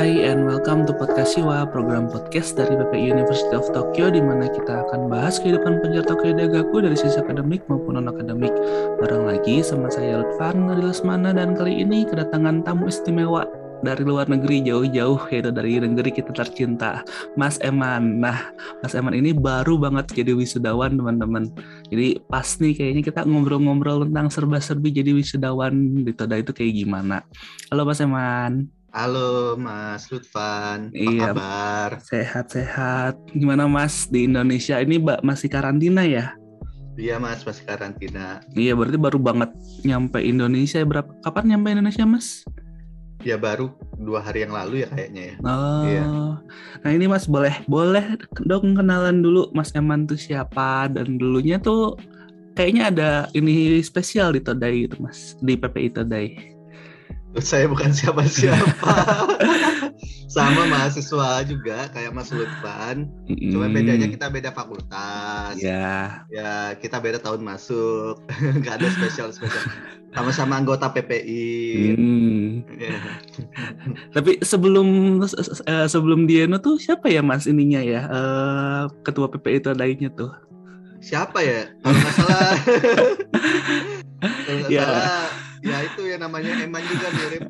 [0.00, 4.48] Hai and welcome to Podcast Siwa, program podcast dari PPI University of Tokyo di mana
[4.48, 8.48] kita akan bahas kehidupan penjara Tokyo Dagaku dari sisi akademik maupun non-akademik.
[8.96, 13.44] Bareng lagi sama saya Lutfan dari Lesmana dan kali ini kedatangan tamu istimewa
[13.84, 17.04] dari luar negeri jauh-jauh yaitu dari negeri kita tercinta
[17.36, 18.24] Mas Eman.
[18.24, 21.52] Nah, Mas Eman ini baru banget jadi wisudawan teman-teman.
[21.92, 25.76] Jadi pas nih kayaknya kita ngobrol-ngobrol tentang serba-serbi jadi wisudawan
[26.08, 27.20] di Toda itu kayak gimana.
[27.68, 28.79] Halo Mas Eman.
[28.90, 31.90] Halo Mas Lutfan, apa iya, kabar?
[32.02, 33.14] Sehat-sehat.
[33.38, 36.34] Gimana Mas di Indonesia ini Mbak masih karantina ya?
[36.98, 38.42] Iya Mas, masih karantina.
[38.50, 39.54] Iya, berarti baru banget
[39.86, 40.82] nyampe Indonesia.
[40.82, 42.42] Berapa kapan nyampe Indonesia Mas?
[43.22, 45.34] Ya baru dua hari yang lalu ya kayaknya ya.
[45.46, 46.04] Oh, iya.
[46.82, 51.94] nah ini Mas boleh boleh dong kenalan dulu Mas Eman tuh siapa dan dulunya tuh
[52.58, 56.58] kayaknya ada ini spesial di Todai itu Mas di PPI Todai
[57.38, 58.94] saya bukan siapa-siapa.
[60.34, 63.10] Sama mahasiswa juga kayak Mas Lutfan.
[63.26, 63.50] Mm.
[63.50, 65.58] Cuma bedanya kita beda fakultas.
[65.58, 65.66] Ya.
[65.66, 66.02] Yeah.
[66.30, 68.18] Ya, kita beda tahun masuk.
[68.66, 69.66] Gak ada spesial-spesial.
[70.14, 71.94] Sama-sama anggota PPI.
[71.98, 72.46] Mm.
[72.78, 73.02] Yeah.
[74.14, 78.06] Tapi sebelum uh, sebelum Diano tuh siapa ya Mas ininya ya?
[78.10, 80.30] Uh, ketua PPI itu lainnya tuh.
[81.02, 81.70] Siapa ya?
[81.82, 82.54] Kalau nggak salah.
[84.20, 84.86] Kalau nggak yeah.
[84.86, 87.42] salah ya itu ya namanya Eman juga mirip.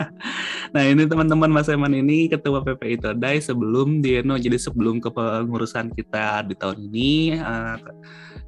[0.74, 6.42] nah ini teman-teman Mas Eman ini ketua PPI Todai sebelum Dieno jadi sebelum kepengurusan kita
[6.46, 7.78] di tahun ini uh,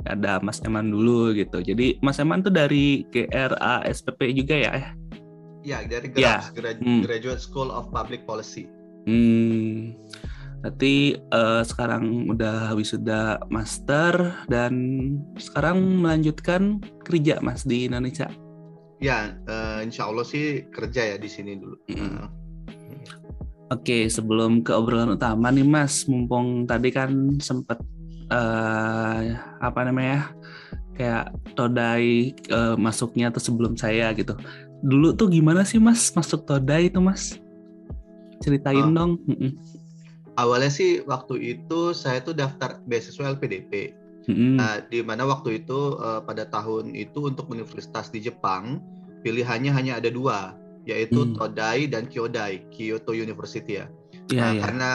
[0.07, 1.63] ada Mas Eman dulu gitu.
[1.63, 4.75] Jadi Mas Eman tuh dari GRA SPP juga ya?
[5.67, 6.75] Ya dari GRAPS, ya.
[6.79, 7.03] Hmm.
[7.03, 8.71] Graduate School of Public Policy.
[9.07, 9.95] Hmm.
[10.59, 14.75] Berarti uh, sekarang udah wisuda master dan
[15.39, 18.27] sekarang melanjutkan kerja mas di Indonesia.
[18.99, 21.79] Ya, uh, insya Allah sih kerja ya di sini dulu.
[21.95, 22.27] Uh.
[23.69, 27.79] Oke, sebelum ke obrolan utama nih Mas, mumpung tadi kan sempet
[28.33, 29.21] uh,
[29.61, 30.33] apa namanya
[30.97, 34.35] kayak Todai uh, masuknya tuh sebelum saya gitu.
[34.83, 37.39] Dulu tuh gimana sih Mas masuk Todai itu Mas?
[38.43, 39.13] Ceritain uh, dong.
[40.39, 43.95] Awalnya sih waktu itu saya tuh daftar beasiswa LPDP.
[44.29, 44.55] Mm-hmm.
[44.61, 48.85] Nah, di mana waktu itu uh, pada tahun itu untuk universitas di Jepang
[49.25, 50.53] pilihannya hanya ada dua,
[50.85, 51.41] yaitu mm.
[51.41, 53.89] Todai dan Kyodai, Kyoto University ya.
[54.29, 54.63] Yeah, nah, yeah.
[54.63, 54.89] karena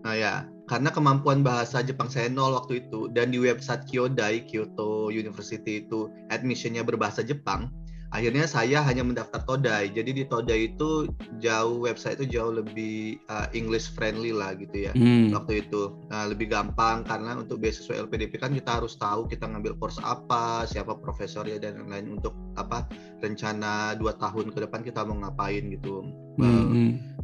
[0.00, 0.34] nah ya,
[0.66, 6.10] karena kemampuan bahasa Jepang saya nol waktu itu dan di website Kyodai, Kyoto University itu
[6.34, 7.70] admissionnya berbahasa Jepang,
[8.10, 11.06] akhirnya saya hanya mendaftar Todai jadi di Todai itu
[11.38, 15.30] jauh website itu jauh lebih uh, English friendly lah gitu ya hmm.
[15.30, 19.78] waktu itu nah, lebih gampang karena untuk beasiswa LPDP kan kita harus tahu kita ngambil
[19.78, 22.90] course apa siapa profesornya dan lain-lain untuk apa
[23.22, 26.02] rencana dua tahun ke depan kita mau ngapain gitu
[26.42, 26.42] hmm.
[26.42, 26.66] uh,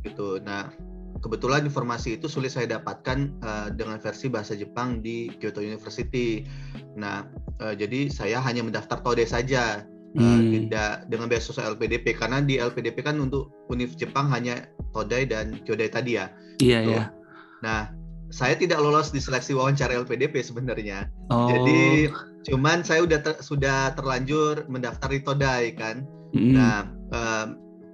[0.07, 0.71] gitu nah
[1.19, 6.45] kebetulan informasi itu sulit saya dapatkan uh, dengan versi bahasa Jepang di Kyoto University.
[7.01, 7.25] Nah,
[7.65, 9.81] uh, jadi saya hanya mendaftar Todai saja
[10.16, 10.50] hmm.
[10.53, 14.66] tidak dengan beasiswa LPDP karena di LPDP kan untuk Univ Jepang hanya
[14.97, 16.32] Todai dan Kyodai tadi ya.
[16.59, 17.04] Iya iya.
[17.60, 17.93] Nah
[18.32, 21.06] saya tidak lolos di seleksi wawancara LPDP sebenarnya.
[21.31, 21.47] Oh.
[21.47, 22.10] Jadi
[22.47, 26.09] cuman saya udah ter, sudah terlanjur mendaftar di Todai kan.
[26.34, 26.53] Hmm.
[26.56, 26.76] Nah
[27.12, 27.47] um,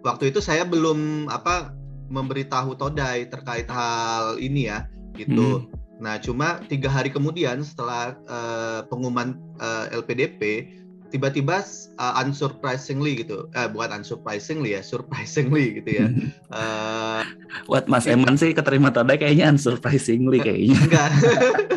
[0.06, 1.74] waktu itu saya belum apa
[2.12, 4.86] memberitahu Todai terkait hal ini ya
[5.18, 5.66] gitu.
[5.66, 5.68] Hmm.
[6.02, 10.66] Nah cuma tiga hari kemudian setelah uh, pengumuman uh, LPDP
[11.12, 11.60] tiba-tiba
[12.00, 16.06] uh, unsurprisingly gitu, eh, bukan unsurprisingly ya, surprisingly gitu ya.
[16.48, 17.20] uh,
[17.68, 20.80] Buat Mas Eman sih keterima tanda kayaknya unsurprisingly kayaknya.
[20.80, 21.10] Enggak.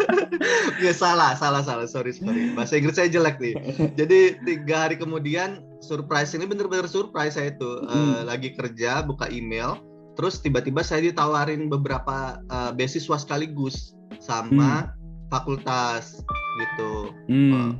[0.85, 1.83] ya salah, salah, salah.
[1.85, 2.55] Sorry, sorry.
[2.55, 3.55] Bahasa Inggris saya jelek nih.
[3.99, 9.83] Jadi tiga hari kemudian surprisingly bener-bener surprise saya itu uh, lagi kerja buka email,
[10.15, 15.29] terus tiba-tiba saya ditawarin beberapa uh, beasiswa sekaligus sama hmm.
[15.29, 16.23] fakultas
[16.63, 16.93] gitu.
[17.27, 17.51] Hmm.
[17.51, 17.71] Uh,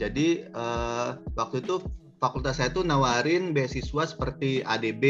[0.00, 1.82] jadi uh, waktu itu
[2.22, 5.04] fakultas saya tuh nawarin beasiswa seperti ADB,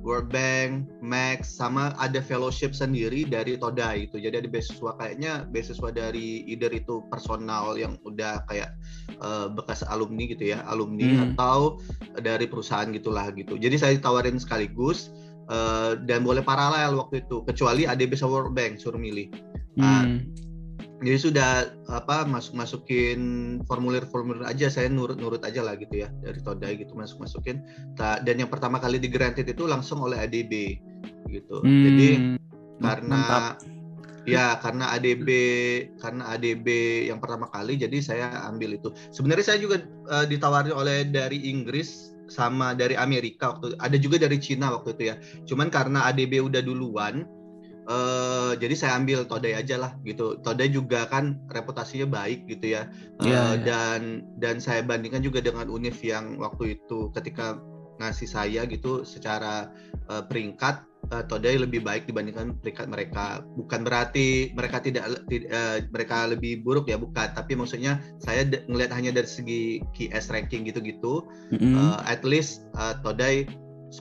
[0.00, 4.18] World Bank, Max, sama ada fellowship sendiri dari Todai itu.
[4.18, 8.74] Jadi ada beasiswa kayaknya beasiswa dari either itu personal yang udah kayak
[9.22, 11.22] uh, bekas alumni gitu ya, alumni hmm.
[11.36, 11.78] atau
[12.18, 13.54] dari perusahaan gitulah gitu.
[13.60, 15.12] Jadi saya ditawarin sekaligus
[15.52, 19.30] uh, dan boleh paralel waktu itu, kecuali ADB sama World Bank suruh milih.
[19.78, 20.49] Nah, hmm
[21.00, 21.50] jadi sudah
[21.88, 23.20] apa masuk masukin
[23.64, 27.64] formulir formulir aja saya nurut nurut aja lah gitu ya dari Todai gitu masuk masukin
[27.96, 30.76] dan yang pertama kali di granted itu langsung oleh ADB
[31.32, 32.08] gitu hmm, jadi
[32.80, 33.20] karena
[33.56, 33.64] mantap.
[34.28, 35.28] ya karena ADB
[36.00, 36.68] karena ADB
[37.08, 39.80] yang pertama kali jadi saya ambil itu sebenarnya saya juga
[40.12, 45.02] uh, ditawari oleh dari Inggris sama dari Amerika waktu ada juga dari Cina waktu itu
[45.10, 45.18] ya.
[45.50, 47.26] Cuman karena ADB udah duluan
[47.90, 50.38] Uh, jadi saya ambil Todai aja lah gitu.
[50.46, 52.86] Todai juga kan reputasinya baik gitu ya.
[53.18, 53.66] Uh, yeah, yeah.
[53.66, 54.00] Dan
[54.38, 57.58] dan saya bandingkan juga dengan Univ yang waktu itu ketika
[57.98, 59.74] ngasih saya gitu secara
[60.06, 63.42] uh, peringkat uh, Todai lebih baik dibandingkan peringkat mereka.
[63.58, 67.34] Bukan berarti mereka tidak uh, mereka lebih buruk ya, bukan.
[67.34, 69.62] Tapi maksudnya saya ngelihat hanya dari segi
[69.98, 71.26] QS ranking gitu-gitu.
[71.50, 71.74] Mm -hmm.
[71.74, 73.50] uh, at least uh, Todai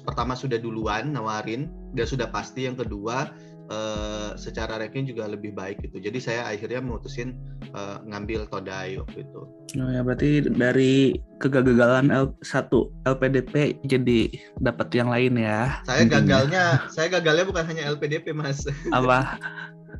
[0.05, 2.69] pertama sudah duluan nawarin, dan sudah pasti.
[2.69, 3.33] Yang kedua
[3.69, 6.01] uh, secara ranking juga lebih baik gitu.
[6.01, 7.37] Jadi saya akhirnya memutusin
[7.73, 9.41] uh, ngambil Todai waktu itu.
[9.77, 12.69] Oh ya berarti dari kegagalan L1
[13.05, 14.19] LPDP jadi
[14.59, 15.79] dapat yang lain ya.
[15.85, 18.65] Saya gagalnya, saya gagalnya bukan hanya LPDP Mas.
[18.97, 19.37] Apa?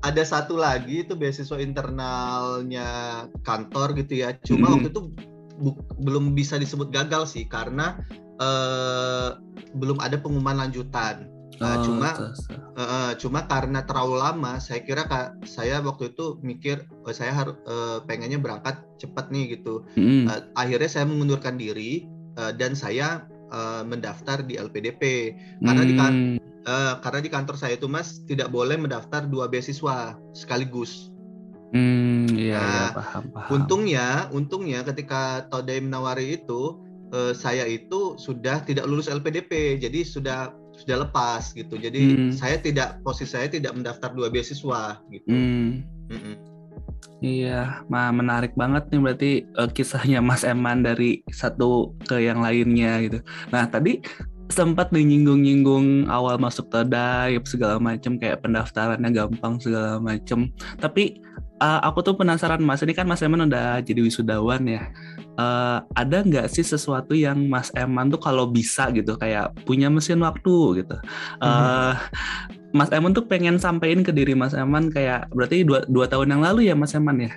[0.02, 2.88] Ada satu lagi itu beasiswa internalnya
[3.44, 4.34] kantor gitu ya.
[4.46, 4.74] Cuma hmm.
[4.80, 5.02] waktu itu
[6.00, 8.00] belum bisa disebut gagal sih karena
[8.40, 9.36] uh,
[9.76, 11.28] belum ada pengumuman lanjutan.
[11.60, 12.10] Oh, cuma
[12.80, 17.60] uh, cuma karena terlalu lama, saya kira kak saya waktu itu mikir oh, saya harus
[17.68, 19.84] uh, pengennya berangkat cepat nih gitu.
[20.00, 20.32] Mm.
[20.32, 22.08] Uh, akhirnya saya mengundurkan diri
[22.40, 25.90] uh, dan saya uh, mendaftar di LPDP karena mm.
[25.90, 26.14] di kan
[26.64, 31.12] uh, karena di kantor saya itu mas tidak boleh mendaftar dua beasiswa sekaligus.
[31.70, 33.50] Hmm, iya, nah, iya paham, paham.
[33.54, 36.82] Untungnya, untungnya ketika Todai menawari itu,
[37.14, 41.76] uh, saya itu sudah tidak lulus LPDP, jadi sudah sudah lepas gitu.
[41.76, 42.32] Jadi hmm.
[42.36, 45.28] saya tidak posisi saya tidak mendaftar dua beasiswa gitu.
[45.28, 45.84] Hmm.
[46.10, 46.60] Mm
[47.20, 53.04] Iya, mah menarik banget nih berarti uh, kisahnya Mas Eman dari satu ke yang lainnya
[53.04, 53.20] gitu.
[53.52, 54.00] Nah tadi
[54.48, 60.48] sempat menyinggung-nyinggung awal masuk tadai segala macam kayak pendaftarannya gampang segala macam.
[60.80, 61.20] Tapi
[61.60, 64.88] uh, aku tuh penasaran Mas ini kan Mas Eman udah jadi wisudawan ya
[65.40, 70.20] uh, ada nggak sih sesuatu yang Mas Eman tuh kalau bisa gitu kayak punya mesin
[70.20, 70.96] waktu gitu?
[71.40, 71.96] Uh,
[72.76, 76.42] Mas Eman tuh pengen sampein ke diri Mas Eman kayak berarti dua, dua tahun yang
[76.44, 77.32] lalu ya Mas Eman ya?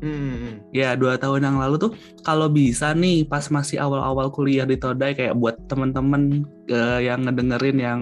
[0.00, 0.64] Hmm.
[0.72, 1.92] Ya dua tahun yang lalu tuh
[2.24, 7.76] kalau bisa nih pas masih awal-awal kuliah di Todai kayak buat temen-temen uh, yang ngedengerin
[7.76, 8.00] yang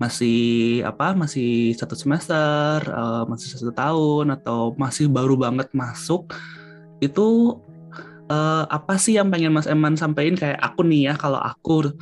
[0.00, 6.32] masih apa masih satu semester, uh, masih satu tahun atau masih baru banget masuk
[7.04, 7.60] itu
[8.34, 10.34] uh, apa sih yang pengen Mas Eman sampaikan?
[10.34, 11.94] Kayak aku nih ya kalau aku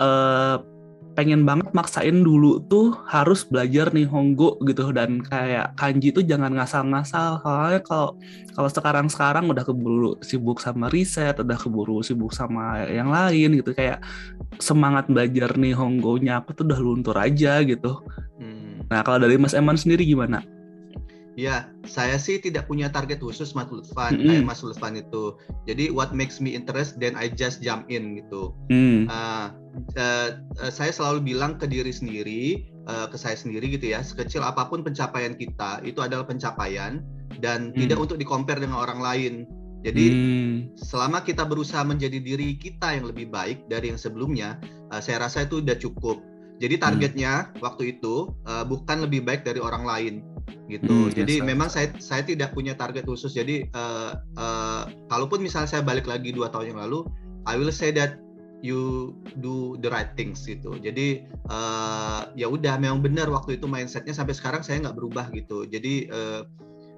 [0.00, 0.56] uh,
[1.14, 4.90] pengen banget maksain dulu tuh harus belajar nih Honggo gitu.
[4.90, 7.44] Dan kayak kanji tuh jangan ngasal-ngasal.
[7.44, 8.08] Soalnya kalau
[8.56, 13.76] kalau sekarang-sekarang udah keburu sibuk sama riset udah keburu sibuk sama yang lain gitu.
[13.76, 14.02] Kayak
[14.58, 18.00] semangat belajar nih Honggonya aku tuh udah luntur aja gitu.
[18.34, 18.82] Hmm.
[18.90, 20.42] nah kalau dari Mas Eman sendiri gimana?
[21.34, 24.28] Ya, saya sih tidak punya target khusus Mas Lutfan, mm -hmm.
[24.30, 25.34] kayak Mas Lutfan itu.
[25.66, 28.54] Jadi what makes me interest, then I just jump in gitu.
[28.70, 29.10] Mm.
[29.10, 29.50] Uh,
[29.98, 34.46] uh, uh, saya selalu bilang ke diri sendiri, uh, ke saya sendiri gitu ya, sekecil
[34.46, 37.02] apa pun pencapaian kita itu adalah pencapaian
[37.42, 37.82] dan mm.
[37.82, 39.34] tidak untuk dikompar dengan orang lain.
[39.82, 40.78] Jadi mm.
[40.78, 44.62] selama kita berusaha menjadi diri kita yang lebih baik dari yang sebelumnya,
[44.94, 46.22] uh, saya rasa itu udah cukup.
[46.62, 46.84] Jadi hmm.
[46.86, 47.66] targetnya hmm.
[47.66, 50.22] waktu itu uh, bukan lebih baik dari orang lain
[50.68, 51.08] gitu.
[51.08, 53.36] Hmm, jadi yes, memang saya saya tidak punya target khusus.
[53.36, 57.04] Jadi uh, uh, kalaupun misalnya saya balik lagi dua tahun yang lalu,
[57.44, 58.20] I will say that
[58.64, 59.12] you
[59.44, 60.80] do the right things gitu.
[60.80, 65.68] Jadi uh, ya udah memang benar waktu itu mindsetnya sampai sekarang saya nggak berubah gitu.
[65.68, 66.48] Jadi uh,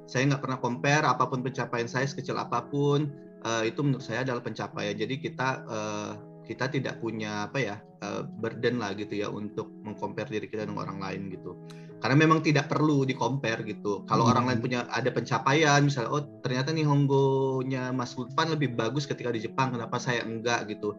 [0.07, 3.11] saya nggak pernah compare apa pun pencapaian saya sekecil apa pun
[3.43, 4.95] uh, itu menurut saya adalah pencapaian.
[4.95, 6.13] Jadi kita uh,
[6.47, 7.77] kita tidak punya apa ya
[8.07, 11.59] uh, burden lah gitu ya untuk mengcompare diri kita dengan orang lain gitu
[12.07, 14.07] karena memang tidak perlu di compare gitu.
[14.07, 14.31] Kalau hmm.
[14.31, 19.35] orang lain punya ada pencapaian misalnya oh ternyata nih Honggo-nya Mas Lutfan lebih bagus ketika
[19.35, 20.71] di Jepang kenapa saya enggak?
[20.71, 20.95] gitu.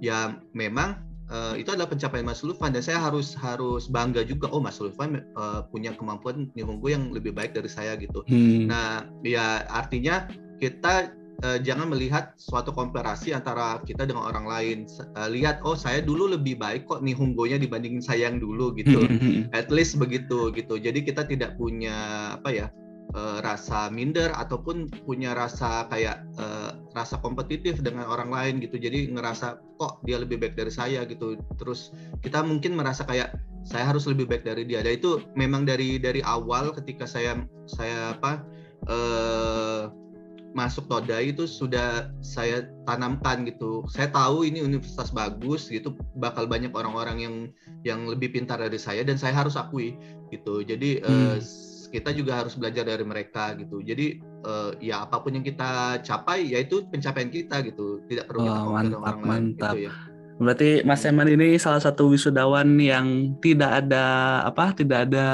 [0.00, 2.72] Ya memang uh, itu adalah pencapaian Mas Lutfan.
[2.72, 7.36] Dan saya harus harus bangga juga oh Mas Lutfan uh, punya kemampuan Nihongo yang lebih
[7.36, 8.24] baik dari saya gitu.
[8.24, 8.72] Hmm.
[8.72, 10.24] nah ya artinya
[10.56, 11.12] kita
[11.44, 14.78] uh, jangan melihat suatu komparasi antara kita dengan orang lain.
[15.18, 19.04] Uh, lihat, oh saya dulu lebih baik kok nih Hunggonya dibandingin saya yang dulu gitu.
[19.52, 20.80] At least begitu gitu.
[20.80, 22.66] Jadi kita tidak punya apa ya
[23.14, 28.80] uh, rasa minder ataupun punya rasa kayak uh, rasa kompetitif dengan orang lain gitu.
[28.80, 31.38] Jadi ngerasa kok dia lebih baik dari saya gitu.
[31.60, 31.92] Terus
[32.24, 34.82] kita mungkin merasa kayak saya harus lebih baik dari dia.
[34.82, 38.42] Dan itu memang dari dari awal ketika saya saya apa
[38.88, 40.05] uh,
[40.56, 43.84] masuk Toda itu sudah saya tanamkan gitu.
[43.92, 47.34] Saya tahu ini universitas bagus gitu, bakal banyak orang-orang yang
[47.84, 50.00] yang lebih pintar dari saya dan saya harus akui
[50.32, 50.64] gitu.
[50.64, 51.36] Jadi hmm.
[51.36, 51.38] uh,
[51.92, 53.84] kita juga harus belajar dari mereka gitu.
[53.84, 58.00] Jadi uh, ya apa pun yang kita capai yaitu pencapaian kita gitu.
[58.08, 59.28] Tidak perlu oh, kita mantap, orang mantap.
[59.28, 59.94] lain gitu ya.
[60.36, 64.04] Berarti Mas Eman ini salah satu wisudawan yang tidak ada
[64.44, 65.28] apa, tidak ada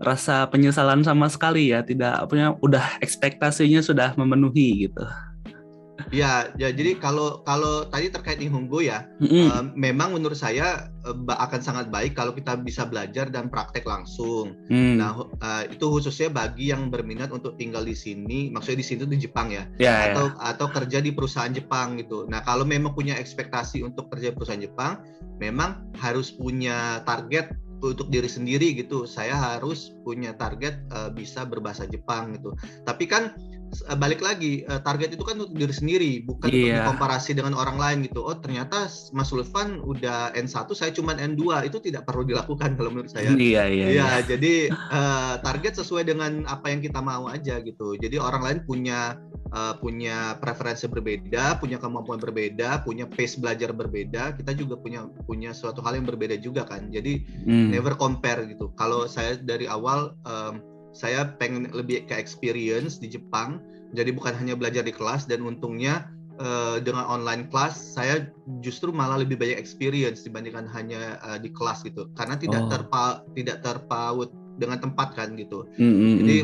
[0.00, 5.04] rasa penyesalan sama sekali ya, tidak punya udah ekspektasinya sudah memenuhi gitu.
[6.14, 9.46] Ya, ya jadi kalau kalau tadi terkait Nihongo ya, mm-hmm.
[9.50, 14.54] uh, memang menurut saya uh, akan sangat baik kalau kita bisa belajar dan praktek langsung.
[14.70, 15.00] Mm.
[15.00, 19.18] Nah, uh, itu khususnya bagi yang berminat untuk tinggal di sini, maksudnya di sini di
[19.18, 20.52] Jepang ya, yeah, atau yeah.
[20.54, 22.28] atau kerja di perusahaan Jepang gitu.
[22.30, 25.02] Nah, kalau memang punya ekspektasi untuk kerja di perusahaan Jepang,
[25.42, 27.50] memang harus punya target
[27.82, 29.04] untuk diri sendiri gitu.
[29.04, 32.52] Saya harus punya target uh, bisa berbahasa Jepang gitu.
[32.84, 33.34] Tapi kan
[33.98, 36.84] balik lagi uh, target itu kan untuk diri sendiri bukan yeah.
[36.86, 38.22] untuk komparasi dengan orang lain gitu.
[38.22, 43.10] Oh ternyata Mas Sulfan udah N1 saya cuma N2 itu tidak perlu dilakukan kalau menurut
[43.10, 43.34] saya.
[43.34, 47.98] Iya iya ya jadi uh, target sesuai dengan apa yang kita mau aja gitu.
[47.98, 49.18] Jadi orang lain punya
[49.52, 54.38] uh, punya preferensi berbeda punya kemampuan berbeda punya pace belajar berbeda.
[54.38, 56.88] Kita juga punya punya suatu hal yang berbeda juga kan.
[56.90, 57.74] Jadi mm.
[57.74, 58.70] never compare gitu.
[58.78, 63.60] Kalau saya dari awal um, saya pengen lebih ke experience di Jepang
[63.92, 66.08] jadi bukan hanya belajar di kelas dan untungnya
[66.40, 68.32] uh, dengan online kelas saya
[68.64, 72.70] justru malah lebih banyak experience dibandingkan hanya uh, di kelas gitu karena tidak oh.
[72.72, 73.04] terpa
[73.36, 76.14] tidak terpaut dengan tempat kan gitu mm -hmm.
[76.24, 76.38] jadi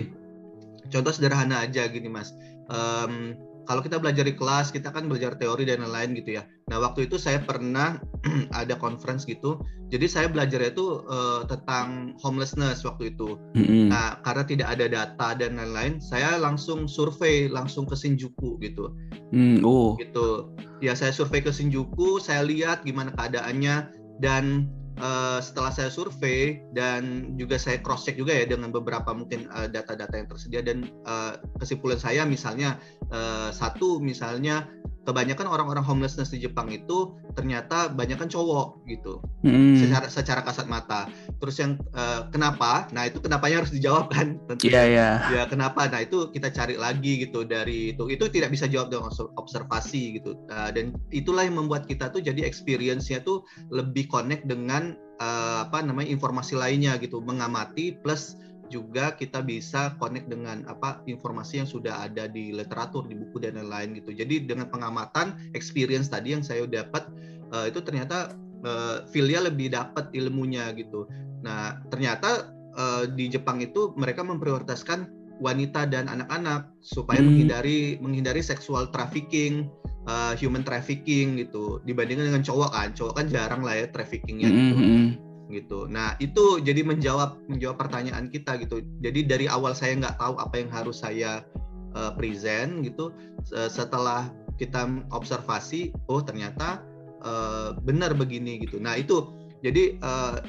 [0.92, 2.37] contoh sederhana aja gini mas
[2.68, 3.32] um,
[3.66, 6.42] kalau kita belajar di kelas kita kan belajar teori dan lain-lain gitu ya.
[6.71, 7.99] Nah waktu itu saya pernah
[8.61, 9.62] ada conference gitu.
[9.92, 13.37] Jadi saya belajar itu uh, tentang homelessness waktu itu.
[13.54, 13.92] Mm-hmm.
[13.92, 18.92] nah karena tidak ada data dan lain-lain saya langsung survei langsung ke Shinjuku gitu.
[19.31, 19.95] Mm, oh.
[20.00, 20.50] Gitu.
[20.83, 24.02] Ya saya survei ke Shinjuku saya lihat gimana keadaannya.
[24.23, 29.49] Dan uh, setelah saya survei dan juga saya cross check juga ya dengan beberapa mungkin
[29.49, 32.76] eh, data-data uh, yang tersedia dan uh, kesimpulan saya misalnya
[33.14, 34.68] uh, satu misalnya
[35.02, 39.18] kebanyakan orang-orang homelessness di Jepang itu ternyata banyak kan cowok gitu.
[39.42, 39.75] Hmm.
[39.75, 41.11] secara secara kasat mata.
[41.42, 42.87] Terus yang uh, kenapa?
[42.94, 45.14] Nah itu kenapanya harus dijawab kan tentu yeah, yeah.
[45.35, 45.90] ya kenapa?
[45.90, 48.06] Nah itu kita cari lagi gitu dari itu.
[48.06, 50.38] Itu tidak bisa jawab dengan observasi gitu.
[50.47, 53.42] Uh, dan itulah yang membuat kita tuh jadi experience-nya tuh
[53.75, 57.18] lebih connect dengan uh, apa namanya informasi lainnya gitu.
[57.18, 58.38] Mengamati plus
[58.73, 63.61] juga kita bisa connect dengan apa informasi yang sudah ada di literatur di buku dan
[63.61, 67.05] lain-lain gitu jadi dengan pengamatan experience tadi yang saya dapat
[67.52, 68.33] uh, itu ternyata
[68.64, 71.05] uh, feel-nya lebih dapat ilmunya gitu
[71.45, 77.29] nah ternyata uh, di Jepang itu mereka memprioritaskan wanita dan anak-anak supaya hmm.
[77.29, 79.69] menghindari menghindari seksual trafficking
[80.07, 84.57] uh, human trafficking gitu dibandingkan dengan cowok kan cowok kan jarang lah ya traffickingnya hmm.
[84.57, 85.07] gitu hmm,
[85.52, 85.85] gitu.
[85.87, 88.80] Nah itu jadi menjawab menjawab pertanyaan kita gitu.
[89.04, 91.44] Jadi dari awal saya nggak tahu apa yang harus saya
[91.92, 93.12] uh, present gitu.
[93.52, 96.80] Setelah kita observasi, oh ternyata
[97.23, 98.80] uh, benar begini gitu.
[98.80, 99.28] Nah itu
[99.61, 100.40] jadi uh,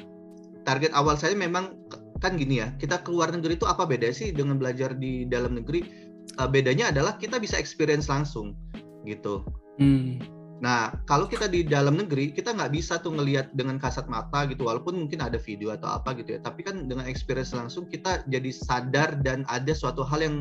[0.64, 1.76] target awal saya memang
[2.24, 2.72] kan gini ya.
[2.80, 5.84] Kita keluar negeri itu apa beda sih dengan belajar di dalam negeri?
[6.40, 8.56] Uh, bedanya adalah kita bisa experience langsung
[9.04, 9.44] gitu.
[9.76, 14.48] Hmm Nah, kalau kita di dalam negeri, kita nggak bisa tuh ngelihat dengan kasat mata
[14.48, 16.40] gitu, walaupun mungkin ada video atau apa gitu ya.
[16.40, 20.36] Tapi kan dengan experience langsung kita jadi sadar dan ada suatu hal yang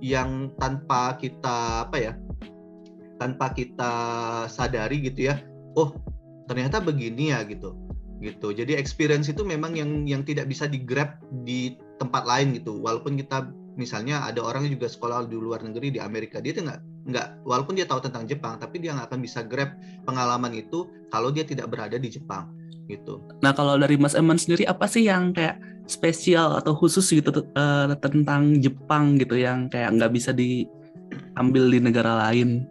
[0.00, 2.12] yang tanpa kita apa ya,
[3.20, 3.92] tanpa kita
[4.48, 5.36] sadari gitu ya.
[5.76, 5.92] Oh,
[6.48, 7.76] ternyata begini ya gitu,
[8.24, 8.56] gitu.
[8.56, 12.80] Jadi experience itu memang yang yang tidak bisa di grab di tempat lain gitu.
[12.80, 16.64] Walaupun kita misalnya ada orang yang juga sekolah di luar negeri di Amerika, dia tuh
[16.72, 19.72] nggak nggak walaupun dia tahu tentang Jepang tapi dia nggak akan bisa grab
[20.04, 22.52] pengalaman itu kalau dia tidak berada di Jepang
[22.88, 23.24] gitu.
[23.40, 27.92] Nah kalau dari Mas Eman sendiri apa sih yang kayak spesial atau khusus gitu uh,
[28.00, 32.68] tentang Jepang gitu yang kayak nggak bisa diambil di negara lain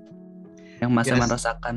[0.81, 1.17] yang Mas yes.
[1.17, 1.75] Eman rasakan?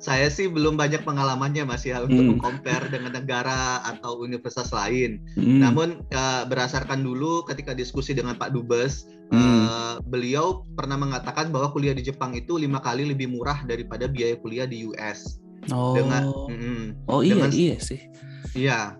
[0.00, 2.40] Saya sih belum banyak pengalamannya Mas ya untuk hmm.
[2.40, 5.20] compare dengan negara atau universitas lain.
[5.36, 5.60] Hmm.
[5.60, 9.36] Namun uh, berdasarkan dulu ketika diskusi dengan Pak Dubes, hmm.
[9.36, 14.40] uh, beliau pernah mengatakan bahwa kuliah di Jepang itu lima kali lebih murah daripada biaya
[14.40, 15.36] kuliah di US.
[15.68, 15.92] Oh.
[15.92, 18.00] Dengan mm, Oh iya dengan, iya sih.
[18.56, 18.96] Iya.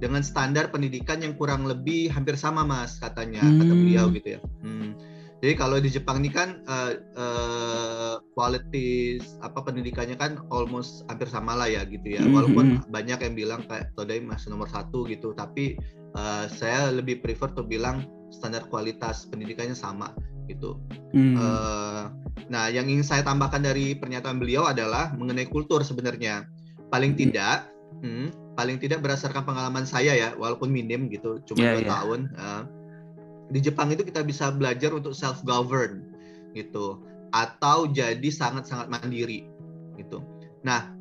[0.00, 3.60] Dengan standar pendidikan yang kurang lebih hampir sama Mas katanya hmm.
[3.60, 4.40] kata beliau gitu ya.
[4.64, 4.96] Hmm
[5.40, 11.56] jadi kalau di Jepang ini kan uh, uh, quality apa pendidikannya kan almost hampir sama
[11.56, 12.20] lah ya gitu ya.
[12.20, 12.36] Mm -hmm.
[12.36, 15.80] Walaupun banyak yang bilang kayak Todai masih nomor satu gitu, tapi
[16.12, 20.12] uh, saya lebih prefer tuh bilang standar kualitas pendidikannya sama
[20.44, 20.76] gitu.
[21.16, 21.40] Mm.
[21.40, 22.12] Uh,
[22.52, 26.44] nah, yang ingin saya tambahkan dari pernyataan beliau adalah mengenai kultur sebenarnya.
[26.92, 27.18] Paling mm.
[27.18, 27.70] tidak,
[28.04, 28.28] hmm,
[28.60, 31.90] paling tidak berdasarkan pengalaman saya ya, walaupun minim gitu, cuma yeah, dua yeah.
[31.96, 32.20] tahun.
[32.36, 32.62] Uh,
[33.50, 36.06] di Jepang itu kita bisa belajar untuk self govern
[36.54, 37.02] gitu.
[37.30, 39.46] Atau jadi sangat-sangat mandiri
[39.98, 40.22] gitu.
[40.66, 40.94] Nah,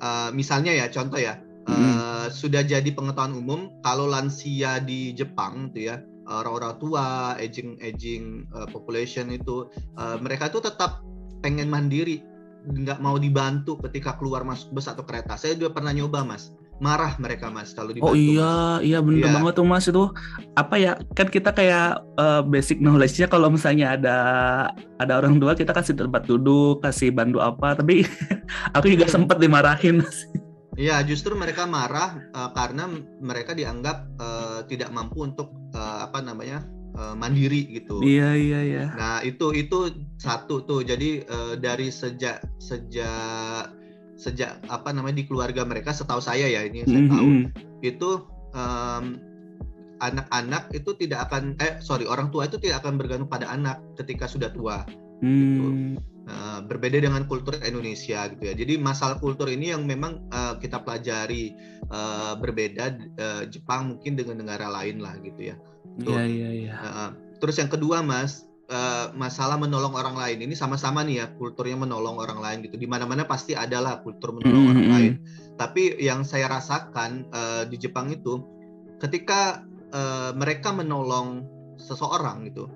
[0.00, 1.40] uh, misalnya ya contoh ya.
[1.70, 8.48] Uh, sudah jadi pengetahuan umum kalau lansia di Jepang tuh ya orang-orang tua aging aging
[8.54, 9.68] uh, population itu
[10.00, 11.04] uh, mereka tuh tetap
[11.44, 12.24] pengen mandiri
[12.64, 15.36] nggak mau dibantu ketika keluar masuk bus atau kereta.
[15.36, 18.24] Saya juga pernah nyoba mas marah mereka mas kalau dibantu Oh Mas.
[18.24, 19.34] iya, iya bener Iya.
[19.36, 20.04] banget tuh mas itu
[20.56, 24.18] apa ya kan kita kayak eh, basic knowledge-nya kalau misalnya ada
[24.96, 28.04] ada orang tua kita kasih tempat duduk, kasih bantu apa, tapi
[28.76, 29.14] aku juga Hmm.
[29.22, 30.00] sempet dimarahin.
[30.74, 32.88] Iya, justru mereka marah uh, karena
[33.20, 36.64] mereka dianggap uh, tidak mampu untuk uh, apa namanya
[36.96, 38.00] uh, mandiri gitu.
[38.00, 38.84] Iya iya iya.
[38.96, 40.80] Nah itu itu satu tuh.
[40.80, 43.68] Jadi uh, dari sejak sejak
[44.20, 47.44] sejak apa namanya di keluarga mereka, setahu saya ya ini yang saya tahu Mhm.
[47.80, 48.10] itu
[48.52, 49.04] um,
[50.00, 54.28] anak-anak itu tidak akan eh sorry orang tua itu tidak akan bergantung pada anak ketika
[54.28, 54.84] sudah tua.
[55.20, 56.00] Hmm.
[56.30, 58.54] Uh, berbeda dengan kultur Indonesia gitu ya.
[58.54, 61.52] Jadi masalah kultur ini yang memang uh, kita pelajari
[61.90, 62.84] uh, berbeda
[63.18, 65.56] uh, Jepang mungkin dengan negara lain lah gitu ya.
[66.00, 66.74] Iya iya iya.
[67.42, 72.16] Terus yang kedua Mas, uh, masalah menolong orang lain ini sama-sama nih ya kulturnya menolong
[72.22, 72.78] orang lain gitu.
[72.78, 75.12] Di mana-mana pasti adalah kultur menolong Mm, orang mm, lain.
[75.58, 78.40] Tapi yang saya rasakan uh, di Jepang itu
[79.02, 81.44] ketika uh, mereka menolong
[81.76, 82.70] seseorang gitu.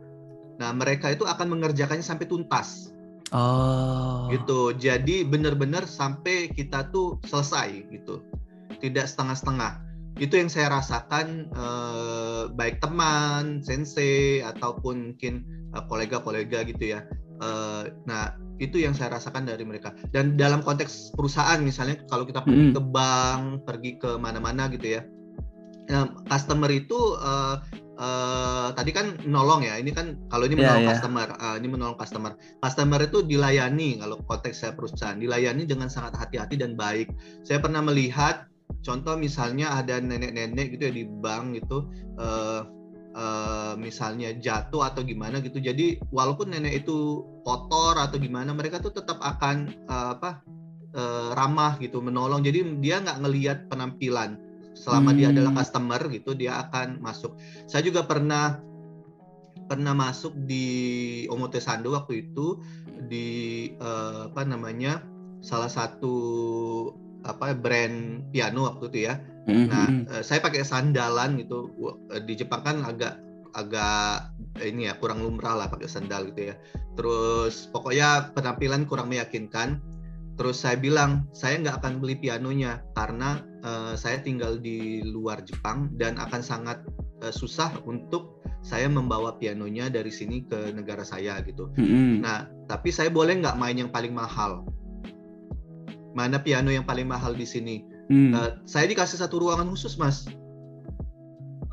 [0.55, 2.95] Nah, mereka itu akan mengerjakannya sampai tuntas
[3.35, 4.31] Oh.
[4.31, 8.23] gitu jadi benar-benar sampai kita tuh selesai gitu
[8.79, 9.81] tidak setengah-setengah
[10.23, 17.02] itu yang saya rasakan eh, baik teman sensei ataupun mungkin eh, kolega-kolega gitu ya
[17.35, 22.47] Eh, nah itu yang saya rasakan dari mereka dan dalam konteks perusahaan misalnya kalau kita
[22.47, 22.75] pergi Mm.
[22.78, 25.02] ke bank pergi ke mana-mana gitu ya
[25.85, 27.57] Nah, customer itu eh,
[27.99, 30.90] eh, tadi kan menolong ya ini kan kalau ini Iya, menolong iya.
[30.95, 36.14] customer eh, ini menolong customer customer itu dilayani kalau konteks saya perusahaan dilayani dengan sangat
[36.16, 37.11] hati-hati dan baik.
[37.45, 38.47] Saya pernah melihat
[38.80, 42.63] contoh misalnya ada nenek-nenek gitu ya di bank gitu eh,
[43.15, 45.63] eh, misalnya jatuh atau gimana gitu.
[45.63, 50.43] Jadi walaupun nenek itu kotor atau gimana mereka tuh tetap akan eh, apa
[50.95, 52.43] eh, ramah gitu menolong.
[52.43, 54.37] Jadi dia nggak ngelihat penampilan
[54.75, 55.39] selama dia Hmm.
[55.39, 57.39] adalah customer gitu dia akan masuk.
[57.71, 58.59] Saya juga pernah
[59.65, 60.67] pernah masuk di
[61.33, 62.61] Omotesando waktu itu
[63.09, 63.29] di
[63.79, 65.00] eh, apa namanya
[65.41, 66.17] salah satu
[67.25, 69.15] apa brand piano waktu itu ya.
[69.45, 69.67] Mhm.
[69.69, 71.73] Nah, eh, saya pakai sandalan gitu.
[72.13, 73.21] Eh, Di Jepang kan agak
[73.54, 76.54] agak eh, ini ya kurang lumrah lah pakai sandal gitu ya.
[76.99, 79.80] Terus pokoknya penampilan kurang meyakinkan.
[80.35, 85.95] Terus saya bilang saya nggak akan beli pianonya karena eh, saya tinggal di luar Jepang
[85.95, 86.83] dan akan sangat
[87.23, 91.69] eh, susah untuk saya membawa pianonya dari sini ke negara saya gitu.
[91.76, 92.25] Mhm.
[92.25, 94.65] Nah, tapi saya boleh nggak main yang paling mahal?
[96.17, 97.94] Mana piano yang paling mahal di sini?
[98.08, 98.30] Hmm.
[98.36, 100.28] Nah, saya dikasih satu ruangan khusus, Mas.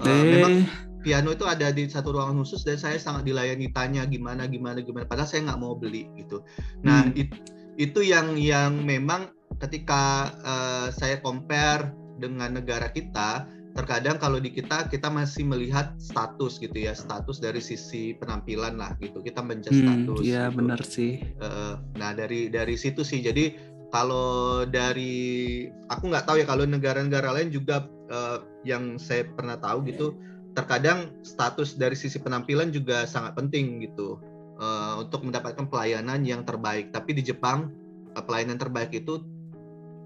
[0.01, 0.65] Eh, Eh, memang
[1.01, 5.05] piano itu ada di satu ruangan khusus dan saya sangat dilayani tanya gimana gimana gimana.
[5.05, 6.41] Padahal saya nggak mau beli gitu.
[6.85, 7.19] Nah, Hmm.
[7.19, 7.41] it-
[7.77, 14.91] itu yang yang memang ketika eh, saya compare dengan negara kita, terkadang kalau di kita
[14.91, 19.23] kita masih melihat status gitu ya, status dari sisi penampilan lah gitu.
[19.23, 20.23] Kita mencet hmm, status.
[20.27, 20.57] Iya gitu.
[20.59, 21.13] benar sih.
[21.23, 27.35] Eh, nah dari dari situ sih jadi kalau dari aku nggak tahu ya kalau negara-negara
[27.35, 30.15] lain juga eh, yang saya pernah tahu gitu
[30.51, 34.19] terkadang status dari sisi penampilan juga sangat penting gitu
[34.59, 36.95] eh, untuk mendapatkan pelayanan yang terbaik.
[36.95, 37.71] Tapi di Jepang
[38.15, 39.23] eh, pelayanan terbaik itu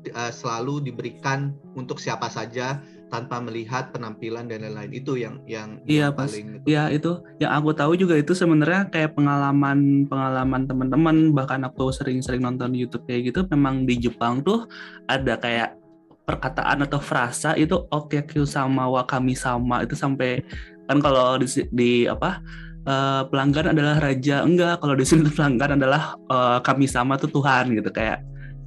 [0.09, 2.81] eh, selalu diberikan untuk siapa saja
[3.13, 6.27] tanpa melihat penampilan dan lain-lain itu yang yang, Iya, yang Pas.
[6.27, 6.65] paling gitu.
[6.67, 12.41] Ya itu yang aku tahu juga itu sebenarnya kayak pengalaman pengalaman teman-teman bahkan aku sering-sering
[12.41, 14.65] nonton YouTube kayak gitu memang di Jepang tuh
[15.05, 15.77] ada kayak
[16.25, 20.41] perkataan atau frasa itu okyakyu sama wakami sama itu sampai
[20.89, 22.41] kan kalau di, di apa
[22.89, 27.77] eh, pelanggan adalah raja enggak kalau di sini pelanggan adalah eh, kami sama tuh Tuhan
[27.77, 28.25] gitu kayak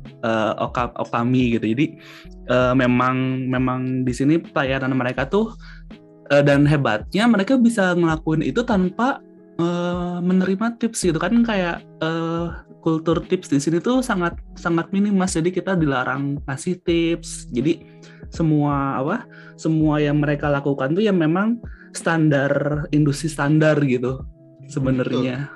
[0.09, 1.73] eh, oka, okami gitu.
[1.77, 1.87] Jadi
[2.49, 5.53] eh, memang memang di sini pelayanan mereka tuh
[6.29, 9.25] Eh, dan hebatnya mereka bisa ngelakuin itu tanpa
[9.57, 11.16] eh, menerima tips gitu.
[11.16, 12.47] Kan kayak eh,
[12.85, 17.49] kultur tips di sini tuh sangat sangat minim jadi kita dilarang kasih tips.
[17.49, 17.81] Jadi
[18.29, 19.25] semua apa
[19.57, 21.57] semua yang mereka lakukan tuh yang memang
[21.97, 24.21] standar industri standar gitu
[24.68, 25.49] sebenarnya.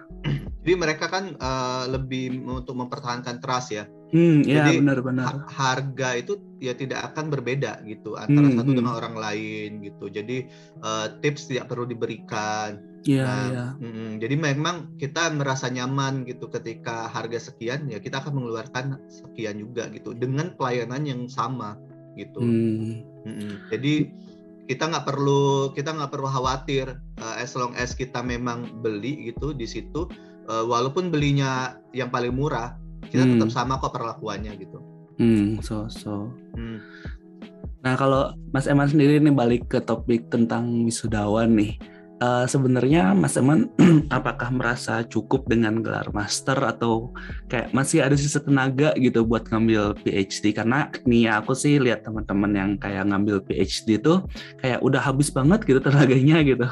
[0.64, 3.84] Jadi mereka kan eh, lebih untuk mempertahankan trust ya.
[4.12, 5.25] Hmm, ya Jadi benar-benar.
[5.25, 8.79] ha- harga itu ya tidak akan berbeda gitu antara Hmm, satu hmm.
[8.79, 10.12] dengan orang lain gitu.
[10.12, 10.37] Jadi
[10.85, 12.77] eh, tips tidak perlu diberikan.
[13.03, 13.66] Iya, Nah, iya.
[13.83, 19.59] mm, jadi memang kita merasa nyaman gitu ketika harga sekian ya kita akan mengeluarkan sekian
[19.59, 21.75] juga gitu dengan pelayanan yang sama
[22.14, 22.38] gitu.
[22.38, 23.03] Hmm.
[23.27, 23.59] Mm-mm.
[23.75, 24.12] Jadi
[24.70, 29.51] kita nggak perlu kita nggak perlu khawatir uh, as long as kita memang beli gitu
[29.51, 30.07] di situ
[30.46, 33.38] uh, walaupun belinya yang paling murah kita Hmm.
[33.38, 34.78] tetap sama kok perlakuannya gitu.
[35.18, 36.30] Hmm, so so.
[36.54, 36.80] Hmm.
[37.82, 41.74] Nah, kalau Mas Eman sendiri nih balik ke topik tentang wisudawan nih.
[42.22, 43.66] Eh, sebenarnya Mas Eman
[44.16, 47.11] apakah merasa cukup dengan gelar master atau
[47.50, 52.06] kayak masih ada sisa tenaga gitu buat ngambil PhD karena nih ya, aku sih lihat
[52.06, 54.22] teman-teman yang kayak ngambil PhD tuh
[54.62, 56.66] kayak udah habis banget gitu tenaganya gitu.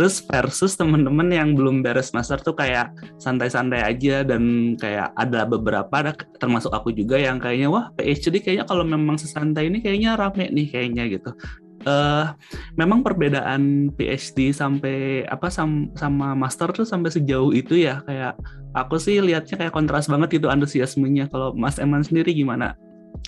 [0.00, 5.92] Terus versus teman-teman yang belum beres master tuh kayak santai-santai aja dan kayak ada beberapa
[6.00, 10.48] ada termasuk aku juga yang kayaknya wah PhD kayaknya kalau memang sesantai ini kayaknya rame
[10.48, 11.36] nih kayaknya gitu.
[11.84, 12.26] Eh
[12.74, 18.40] memang perbedaan PhD sampai apa sam- sama master tuh sampai sejauh itu ya kayak
[18.72, 21.28] aku sih lihatnya kayak kontras banget gitu antusiasmenya.
[21.28, 22.74] Kalau Mas Eman sendiri gimana?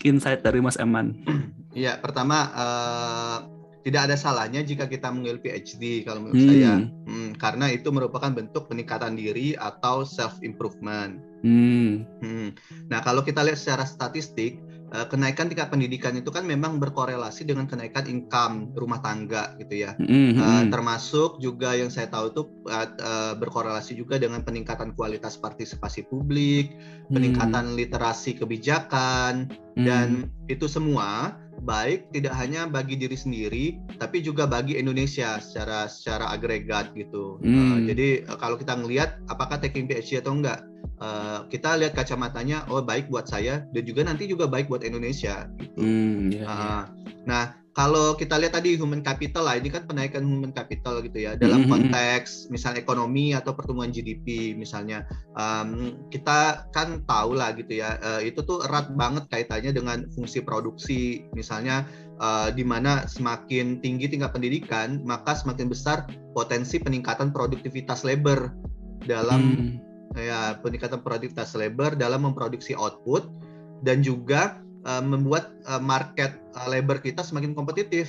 [0.03, 1.13] Insight dari Mas Eman.
[1.77, 3.39] Iya pertama uh,
[3.85, 6.49] tidak ada salahnya jika kita mengambil PhD kalau menurut Hmm.
[6.49, 6.73] saya
[7.07, 11.21] Hmm, karena itu merupakan bentuk peningkatan diri atau self improvement.
[11.45, 12.03] Hmm.
[12.19, 12.51] Hmm.
[12.91, 14.59] Nah, kalau kita lihat secara statistik,
[15.05, 19.93] kenaikan tingkat pendidikan itu kan memang berkorelasi dengan kenaikan income rumah tangga gitu ya.
[20.01, 20.73] Hmm, Eh, hmm.
[20.73, 26.73] termasuk juga yang saya tahu itu eh, eh, berkorelasi juga dengan peningkatan kualitas partisipasi publik,
[27.13, 29.85] peningkatan literasi kebijakan, Hmm.
[29.85, 30.09] dan
[30.49, 33.65] itu semua baik tidak hanya bagi diri sendiri
[33.97, 37.41] tapi juga bagi Indonesia secara secara agregat gitu.
[37.41, 37.87] Hmm.
[37.87, 40.61] Eh, jadi eh, kalau kita ngelihat apakah taking PhD atau enggak,
[41.01, 45.49] eh, kita lihat kacamatanya oh baik buat saya dan juga nanti juga baik buat Indonesia
[45.59, 45.81] gitu.
[45.81, 46.47] Hmm, ya, ya.
[46.47, 46.83] Ah,
[47.25, 47.45] nah,
[47.77, 51.69] kalau kita lihat tadi human capital lah, ini kan penaikan human capital gitu ya, dalam
[51.69, 51.69] Mhm.
[51.69, 55.05] konteks misalnya ekonomi atau pertumbuhan GDP misalnya,
[55.37, 60.41] Em, kita kan tahu lah gitu ya, eh, itu tuh erat banget kaitannya dengan fungsi
[60.41, 61.85] produksi, misalnya
[62.17, 68.57] eh, di mana semakin tinggi tingkat pendidikan, maka semakin besar potensi peningkatan produktivitas labor
[69.05, 70.17] dalam Hmm.
[70.17, 73.29] ya peningkatan produktivitas labor dalam memproduksi output
[73.85, 78.09] dan juga uh, membuat uh, market uh, labor kita semakin kompetitif.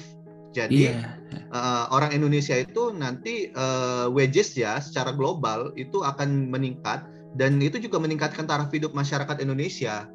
[0.55, 1.13] Jadi Iya.
[1.51, 7.03] uh, orang Indonesia itu nanti uh, wages ya secara global itu akan meningkat
[7.35, 10.07] dan itu juga meningkatkan taraf hidup masyarakat Indonesia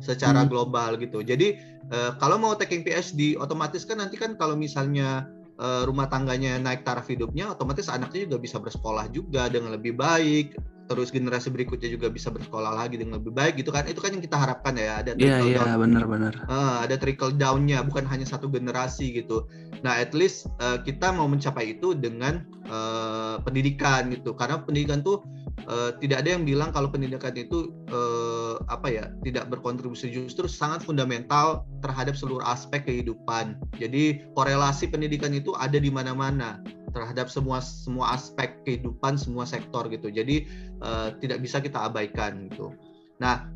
[0.00, 0.50] secara Hmm.
[0.50, 1.22] global gitu.
[1.22, 1.60] Jadi
[1.92, 5.28] uh, kalau mau taking PhD otomatis kan nanti kan kalau misalnya
[5.60, 10.56] uh, rumah tangganya naik taraf hidupnya otomatis anaknya juga bisa bersekolah juga dengan lebih baik
[10.86, 14.22] terus generasi berikutnya juga bisa bersekolah lagi dengan lebih baik gitu kan itu kan yang
[14.22, 16.34] kita harapkan ya ada Iya, trickle iya, down benar-benar.
[16.46, 19.48] Ah, ada trickle down-nya bukan hanya satu generasi gitu.
[19.82, 24.36] Nah, at least eh, kita mau mencapai itu dengan eh, pendidikan gitu.
[24.36, 25.24] Karena pendidikan tuh
[25.66, 30.84] eh, tidak ada yang bilang kalau pendidikan itu eh, apa ya, tidak berkontribusi justru sangat
[30.86, 33.58] fundamental terhadap seluruh aspek kehidupan.
[33.80, 36.62] Jadi, korelasi pendidikan itu ada di mana-mana
[36.94, 40.10] terhadap semua semua aspek kehidupan semua sektor gitu.
[40.10, 40.46] Jadi,
[40.82, 42.74] eh, tidak bisa kita abaikan gitu.
[43.18, 43.48] Nah,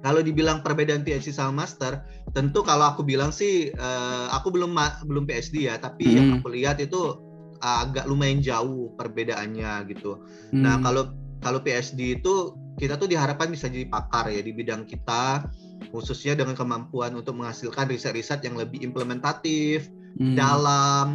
[0.00, 2.00] kalau dibilang perbedaan PhD sama master,
[2.32, 4.72] tentu kalau aku bilang sih eh, aku belum
[5.04, 6.36] belum PhD ya, tapi yang Hmm.
[6.40, 7.20] aku lihat itu
[7.60, 10.24] agak lumayan jauh perbedaannya gitu.
[10.56, 10.84] Nah, Hmm.
[10.84, 11.02] kalau
[11.44, 15.44] kalau PhD itu kita tuh diharapkan bisa jadi pakar ya di bidang kita
[15.92, 20.36] khususnya dengan kemampuan untuk menghasilkan riset-riset yang lebih implementatif, Hmm.
[20.36, 21.06] dalam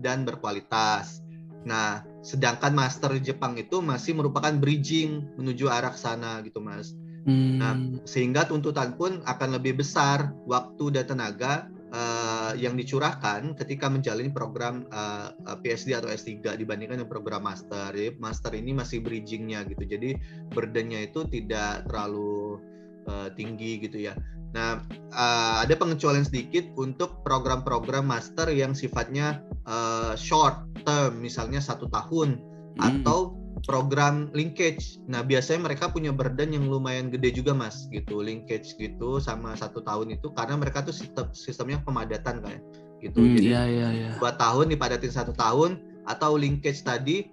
[0.00, 1.24] dan berkualitas.
[1.66, 6.94] Nah, sedangkan master Jepang itu masih merupakan bridging menuju arah sana gitu, Mas.
[7.26, 7.58] Hmm.
[7.58, 7.74] Nah,
[8.06, 14.86] sehingga tuntutan pun akan lebih besar waktu dan tenaga eh, yang dicurahkan ketika menjalani program
[14.86, 17.90] eh, eh, PhD atau S3 dibandingkan dengan program master.
[17.90, 19.82] Jadi master ini masih bridgingnya gitu.
[19.82, 20.14] Jadi
[20.54, 22.62] burdennya itu tidak terlalu
[23.06, 24.14] eh, tinggi gitu ya.
[24.54, 31.90] Nah, eh, ada pengecualian sedikit untuk program-program master yang sifatnya eh, short term, misalnya satu
[31.90, 32.38] tahun
[32.76, 33.00] Hmm.
[33.02, 33.32] atau
[33.64, 35.00] program linkage.
[35.08, 38.20] Nah, biasanya mereka punya burden yang lumayan gede juga, Mas, gitu.
[38.20, 42.60] Linkage gitu sama satu tahun itu karena mereka tuh sistem sistemnya pemadatan kayak
[43.00, 43.16] gitu.
[43.16, 44.10] Hmm, Jadi iya, iya, iya.
[44.20, 47.26] dua tahun dipadatin satu tahun atau linkage tadi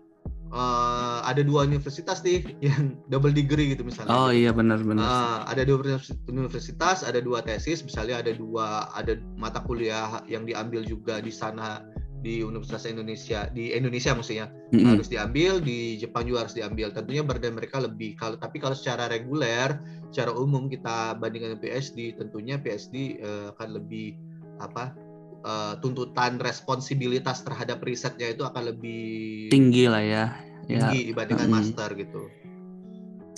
[0.53, 4.13] eh, ada dua universitas nih yang double degree gitu misalnya.
[4.13, 5.03] Oh iya benar-benar.
[5.03, 10.45] Ah, ada dua univers- universitas, ada dua tesis, misalnya ada dua ada mata kuliah yang
[10.45, 11.81] diambil juga di sana
[12.23, 14.95] di Universitas Indonesia di Indonesia maksudnya Mm-mm.
[14.95, 19.11] harus diambil di Jepang juga harus diambil tentunya burden mereka lebih kalau tapi kalau secara
[19.11, 19.75] reguler
[20.07, 24.15] secara umum kita bandingkan dengan PhD tentunya PhD eh, akan lebih
[24.63, 24.95] apa
[25.43, 30.25] eh, tuntutan responsibilitas terhadap risetnya itu akan lebih tinggi lah ya.
[30.63, 31.55] Ya, tinggi dibandingkan Mm.
[31.59, 32.31] master gitu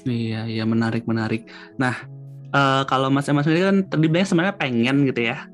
[0.06, 1.50] iya, iya menarik menarik.
[1.82, 2.06] Nah,
[2.54, 5.50] eh, kalau Mas Emas sendiri kan bilangnya sebenarnya pengen gitu ya.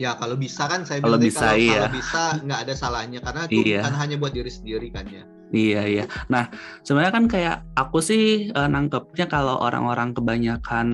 [0.00, 1.84] ya kalau bisa kan saya Kalau bisa, kalau, iya.
[1.84, 3.84] kalau bisa nggak ada salahnya karena itu Iya.
[3.84, 6.04] bukan hanya buat diri sendiri kan ya Iya iya.
[6.30, 6.46] Nah
[6.86, 10.88] sebenarnya kan kayak aku sih eh, nangkepnya kalau orang-orang kebanyakan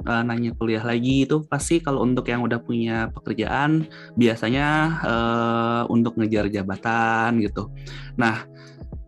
[0.00, 3.84] eh, nanya kuliah lagi itu pasti kalau untuk yang udah punya pekerjaan
[4.16, 4.66] biasanya
[5.04, 7.68] eh, untuk ngejar jabatan gitu.
[8.16, 8.48] Nah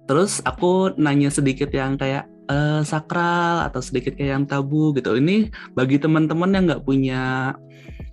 [0.05, 5.17] terus aku nanya sedikit yang kayak eh, sakral atau sedikit kayak yang tabu gitu.
[5.17, 7.57] Ini bagi teman-teman yang nggak punya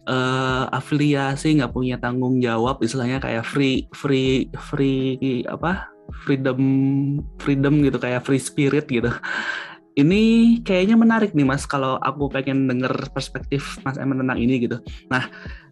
[0.08, 6.60] eh, afiliasi, nggak punya tanggung jawab, istilahnya kayak free free free apa freedom
[7.42, 9.10] freedom gitu kayak free spirit gitu.
[10.00, 10.22] Ini
[10.64, 14.80] kayaknya menarik nih Mas kalau aku pengen denger perspektif Mas Eman tentang ini gitu.
[15.12, 15.28] Nah,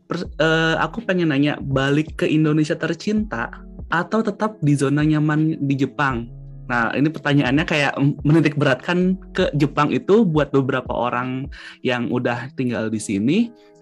[0.09, 5.75] pers- eh, aku pengen nanya balik ke Indonesia tercinta atau tetap di zona nyaman di
[5.79, 6.27] Jepang?
[6.67, 7.93] Nah, ini pertanyaannya kayak
[8.27, 11.47] menitik beratkan ke Jepang itu buat beberapa orang
[11.79, 13.37] yang udah tinggal di sini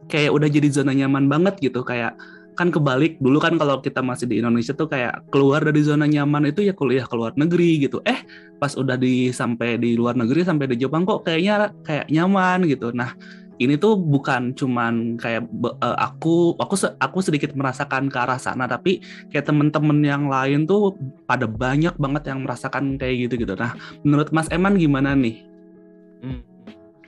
[0.06, 2.14] kayak udah jadi zona nyaman banget gitu kayak
[2.56, 3.20] kan kebalik.
[3.20, 6.74] Dulu kan kalau kita masih di Indonesia tuh kayak keluar dari zona nyaman itu ya
[6.74, 8.00] kuliah ke luar negeri gitu.
[8.08, 8.24] Eh
[8.58, 12.96] pas udah di sampai di luar negeri sampai di Jepang kok kayaknya kayak nyaman gitu.
[12.96, 13.14] Nah
[13.60, 19.00] ini tuh bukan cuman kayak eh, aku aku aku sedikit merasakan ke arah sana tapi
[19.32, 23.54] kayak temen-temen yang lain tuh pada banyak banget yang merasakan kayak gitu gitu.
[23.56, 25.44] Nah menurut Mas Eman gimana nih?
[26.24, 26.42] Hmm.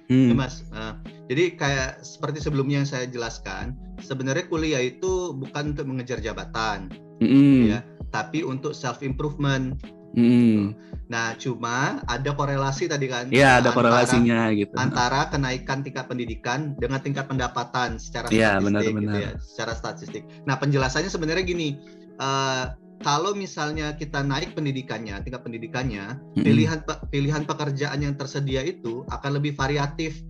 [0.07, 0.31] Hmm.
[0.31, 0.95] Ya, Mas, Nah,
[1.27, 6.87] jadi kayak seperti sebelumnya yang saya jelaskan, sebenarnya kuliah itu bukan untuk mengejar jabatan,
[7.19, 7.67] Mm-mm.
[7.67, 9.75] ya, tapi untuk self improvement.
[10.15, 10.71] Mm-mm.
[11.07, 13.27] Nah, cuma ada korelasi tadi kan?
[13.27, 14.75] Iya ada antara- korelasinya gitu.
[14.75, 19.15] Antara kenaikan tingkat pendidikan dengan tingkat pendapatan secara Iya, statistik, gitu benar-benar.
[19.19, 20.23] ya, secara statistik.
[20.43, 21.69] Nah, penjelasannya sebenarnya gini.
[22.17, 22.65] eh,
[23.05, 26.41] kalau misalnya kita naik pendidikannya, tingkat pendidikannya, Mm-mm.
[26.41, 30.25] pilihan pe- pilihan pekerjaan yang tersedia itu akan lebih variatif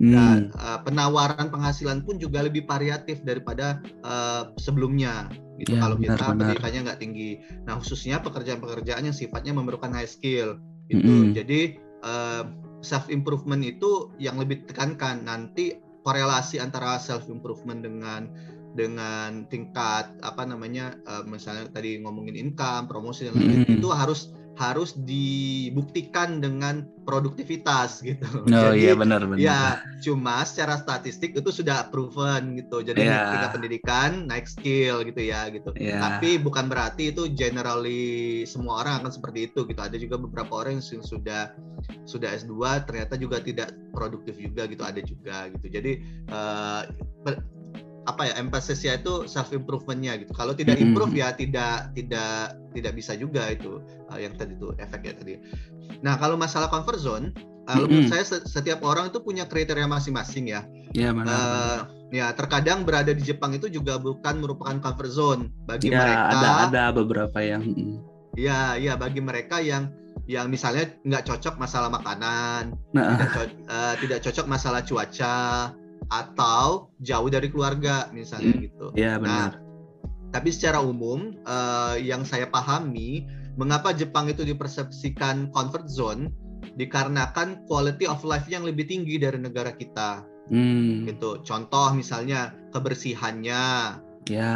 [0.00, 0.16] Hmm.
[0.16, 5.28] dan uh, penawaran penghasilan pun juga lebih variatif daripada uh, sebelumnya
[5.60, 6.36] gitu Ya, kalau benar, kita benar.
[6.40, 7.30] pendidikannya nggak tinggi
[7.68, 10.56] nah khususnya pekerjaan-pekerjaan yang sifatnya memerlukan high skill
[10.88, 11.36] gitu Mm-mm.
[11.36, 12.48] jadi uh,
[12.80, 18.32] self improvement itu yang lebih ditekankan nanti korelasi antara self improvement dengan
[18.72, 23.78] dengan tingkat apa namanya uh, misalnya tadi ngomongin income promosi dan lain-lain Mm-mm.
[23.84, 29.40] itu harus harus dibuktikan dengan produktivitas gitu Oh Jadi, iya benar benar.
[29.40, 32.84] Ya, cuma secara statistik itu sudah proven gitu.
[32.84, 33.32] Jadi Iya.
[33.32, 35.72] tingkat pendidikan naik skill gitu ya gitu.
[35.80, 35.96] Iya.
[35.96, 39.80] Tapi bukan berarti itu generally semua orang akan seperti itu gitu.
[39.80, 41.56] Ada juga beberapa orang yang sudah
[42.04, 44.84] sudah S2 ternyata juga tidak produktif juga gitu.
[44.84, 45.66] Ada juga gitu.
[45.72, 45.92] Jadi
[47.24, 47.59] per-
[48.10, 50.34] apa ya emphasis-nya itu self improvementnya gitu.
[50.34, 50.92] Kalau tidak Mm-mm.
[50.92, 53.78] improve ya tidak tidak tidak bisa juga itu
[54.10, 55.34] eh, yang tadi itu efeknya tadi.
[56.02, 57.26] Nah kalau masalah comfort zone,
[57.70, 58.10] eh, menurut Mm-mm.
[58.10, 60.66] saya se- setiap orang itu punya kriteria masing-masing ya.
[60.90, 61.30] Iya benar.
[61.30, 61.78] Eh,
[62.10, 66.26] ya terkadang berada di Jepang itu juga bukan merupakan comfort zone bagi ya mereka.
[66.34, 67.62] ada ada beberapa yang.
[68.38, 69.90] Ya ya bagi mereka yang
[70.30, 75.38] yang misalnya nggak cocok masalah makanan, nah tidak, co- eh, tidak cocok masalah cuaca
[76.10, 78.62] atau jauh dari keluarga misalnya Mm.
[78.66, 78.86] gitu.
[78.94, 79.50] ya Nah, benar.
[80.30, 86.30] tapi secara umum eh, yang saya pahami mengapa Jepang itu dipersepsikan comfort zone
[86.74, 91.06] dikarenakan quality of life yang lebih tinggi dari negara kita Hmm.
[91.06, 91.38] gitu.
[91.46, 93.64] Contoh misalnya kebersihannya,
[94.26, 94.50] Ya.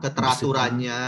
[0.00, 1.00] keteraturannya,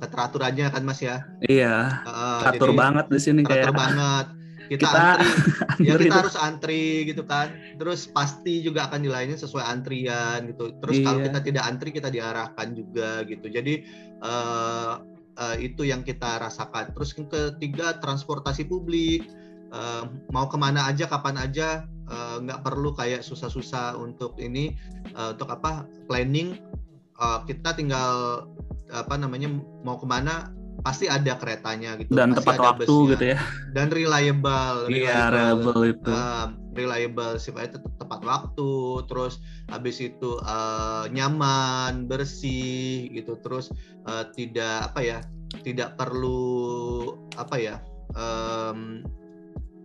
[0.00, 1.24] keteraturannya kan Mas ya.
[1.40, 2.04] Iya.
[2.04, 4.26] Eh, Teratur jadi banget di sini teratur kayak banget.
[4.70, 5.30] Kita, kita antri,
[5.90, 6.14] ya kita itu.
[6.14, 7.50] harus antri gitu kan.
[7.74, 10.70] Terus pasti juga akan dilayani sesuai antrian gitu.
[10.78, 11.26] Terus kalau Iya.
[11.26, 13.50] kita tidak antri kita diarahkan juga gitu.
[13.50, 13.82] Jadi
[14.22, 14.92] eh,
[15.36, 16.94] eh, itu yang kita rasakan.
[16.94, 19.26] Terus yang ketiga transportasi publik.
[19.70, 24.74] Eh, mau ke mana aja kapan aja nggak perlu kayak susah-susah untuk ini
[25.10, 26.58] eh, untuk apa planning.
[27.18, 28.46] Eh, kita tinggal
[28.90, 29.46] apa namanya
[29.82, 32.12] mau ke mana pasti ada keretanya gitu.
[32.16, 33.38] dan pasti tepat ada waktu busnya gitu ya.
[33.76, 36.10] dan reliable, Iya, reliable itu.
[36.10, 38.72] um, reliable sifatnya tetap tepat waktu,
[39.10, 39.34] terus
[39.68, 43.68] habis itu uh, nyaman, bersih gitu, terus
[44.08, 45.18] uh, tidak apa ya,
[45.66, 47.76] tidak perlu apa ya,
[48.16, 49.04] um,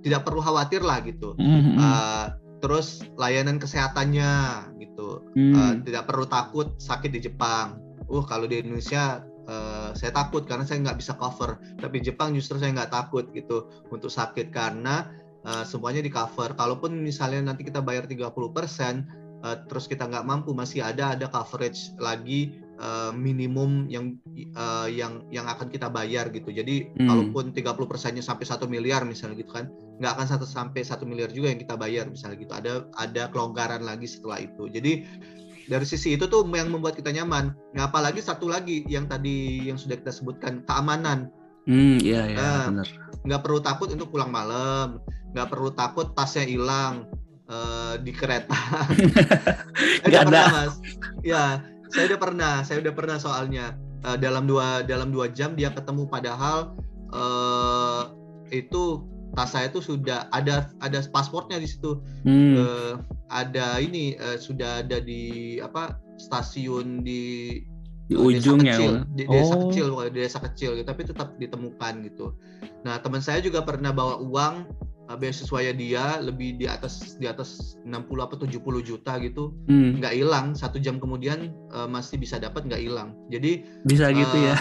[0.05, 1.35] tidak perlu khawatir lah gitu.
[1.35, 1.75] Mhm.
[1.75, 2.25] Uh,
[2.63, 4.31] terus layanan kesehatannya
[4.79, 5.53] gitu, Hmm.
[5.53, 7.77] Uh, tidak perlu takut sakit di Jepang.
[8.05, 11.57] Uh kalau di Indonesia uh, saya takut karena saya nggak bisa cover.
[11.79, 15.09] Tapi Jepang justru saya nggak takut gitu untuk sakit karena
[15.45, 16.53] uh, semuanya di cover.
[16.57, 18.25] Kalaupun misalnya nanti kita bayar 30%
[19.45, 24.17] uh, terus kita nggak mampu masih ada ada coverage lagi uh, minimum yang
[24.57, 26.49] uh, yang yang akan kita bayar gitu.
[26.49, 27.07] Jadi hmm.
[27.07, 31.31] kalaupun 30 persennya sampai satu miliar misalnya gitu kan nggak akan satu sampai satu miliar
[31.31, 32.53] juga yang kita bayar misalnya gitu.
[32.53, 34.67] Ada ada kelonggaran lagi setelah itu.
[34.67, 35.05] Jadi
[35.65, 37.53] dari sisi itu tuh yang membuat kita nyaman.
[37.73, 41.29] Nah, apalagi satu lagi yang tadi yang sudah kita sebutkan keamanan.
[41.65, 42.87] Hmm, iya iya uh, benar.
[43.25, 45.01] Nggak perlu takut untuk pulang malam,
[45.33, 47.09] nggak perlu takut tasnya hilang
[47.49, 48.53] uh, di kereta.
[50.05, 50.29] eh, ada.
[50.29, 50.73] Pernah, mas.
[51.25, 53.73] Ya, saya udah pernah, saya udah pernah soalnya
[54.05, 56.77] uh, dalam dua dalam dua jam dia ketemu padahal
[57.09, 58.13] uh,
[58.53, 59.01] itu
[59.33, 61.99] tas saya tuh sudah ada ada pasportnya di situ.
[62.23, 62.55] Hmm.
[62.55, 62.93] uh,
[63.33, 67.63] ada ini uh, sudah ada di apa stasiun di
[68.05, 69.59] di ujung desa kecil, ya di desa oh.
[69.65, 72.37] kecil di desa kecil gitu tapi tetap ditemukan gitu.
[72.85, 74.55] Nah teman saya juga pernah bawa uang
[75.09, 79.57] uh, beasiswanya dia lebih di atas di atas 60 atau 70 juta gitu.
[79.65, 79.97] Hmm.
[79.97, 83.17] nggak hilang satu jam kemudian uh, masih bisa dapat nggak hilang.
[83.33, 84.55] Jadi bisa gitu uh, ya.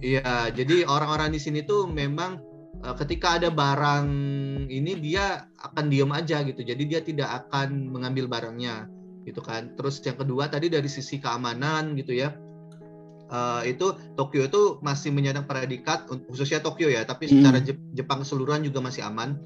[0.00, 2.40] iya jadi orang-orang di sini tuh memang
[2.80, 4.08] Eh, ketika ada barang
[4.72, 6.64] ini dia akan diam aja gitu.
[6.64, 8.88] Jadi dia tidak akan mengambil barangnya
[9.28, 9.76] gitu kan.
[9.76, 12.32] Terus yang kedua tadi dari sisi keamanan gitu ya.
[13.30, 17.32] Uh, itu Tokyo itu masih menyandang predikat khususnya Tokyo ya tapi hmm.
[17.38, 17.62] secara
[17.94, 19.36] Jepang keseluruhan juga masih aman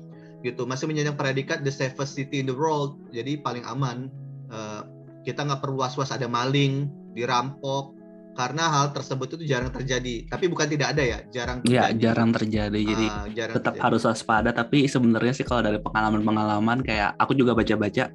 [0.46, 0.64] gitu.
[0.64, 4.08] Masih menyandang predikat the safest city in the world jadi paling aman.
[4.48, 4.86] Uh,
[5.26, 6.86] kita nggak perlu was-was ada maling
[7.18, 7.93] dirampok
[8.34, 10.26] karena hal tersebut itu jarang terjadi.
[10.28, 11.94] Tapi bukan tidak ada ya, jarang iya, terjadi.
[11.94, 12.80] Ya, jarang terjadi.
[12.82, 13.84] Jadi uh, jarang tetap terjadi.
[13.86, 14.50] harus waspada.
[14.50, 18.10] Tapi sebenarnya sih kalau dari pengalaman-pengalaman kayak aku juga baca-baca,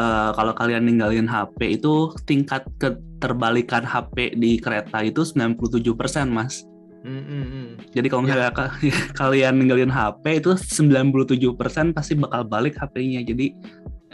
[0.00, 5.78] uh, kalau kalian ninggalin HP itu tingkat keterbalikan HP di kereta itu 97%
[6.32, 6.64] mas.
[7.06, 7.66] Mm -hmm.
[7.94, 8.92] Jadi kalau misalnya ya.
[9.20, 13.22] kalian ninggalin HP itu 97% pasti bakal balik HP-nya.
[13.22, 13.54] Jadi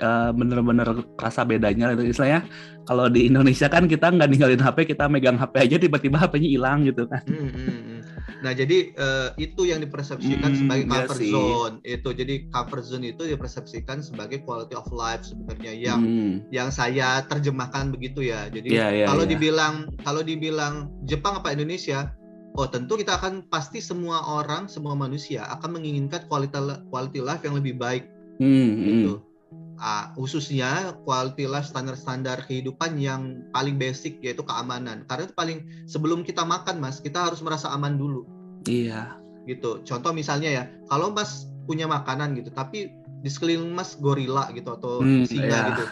[0.00, 2.46] uh, bener-bener rasa bedanya itu istilahnya
[2.84, 6.84] kalau di Indonesia kan kita nggak ninggalin HP kita megang HP aja tiba-tiba HP-nya hilang
[6.84, 8.00] gitu kan hmm, hmm, hmm.
[8.42, 13.06] nah jadi uh, itu yang dipersepsikan hmm, sebagai iya cover zone itu jadi cover zone
[13.14, 16.34] itu dipersepsikan sebagai quality of life sebenarnya yang hmm.
[16.50, 19.32] yang saya terjemahkan begitu ya jadi yeah, yeah, kalau yeah.
[19.32, 20.74] dibilang kalau dibilang
[21.06, 22.12] Jepang apa Indonesia
[22.54, 26.54] Oh tentu kita akan pasti semua orang semua manusia akan menginginkan quality
[26.86, 28.06] quality life yang lebih baik
[28.38, 29.18] hmm, gitu.
[29.18, 29.33] Hmm
[29.80, 35.06] uh, khususnya quality life standar-standar kehidupan yang paling basic yaitu keamanan.
[35.06, 35.58] Karena itu paling
[35.88, 38.26] sebelum kita makan Mas, kita harus merasa aman dulu.
[38.66, 39.18] Iya.
[39.44, 39.84] Gitu.
[39.84, 42.92] Contoh misalnya ya, kalau Mas punya makanan gitu, tapi
[43.24, 45.68] di sekeliling Mas gorila gitu atau hmm, singa iya.
[45.72, 45.84] gitu.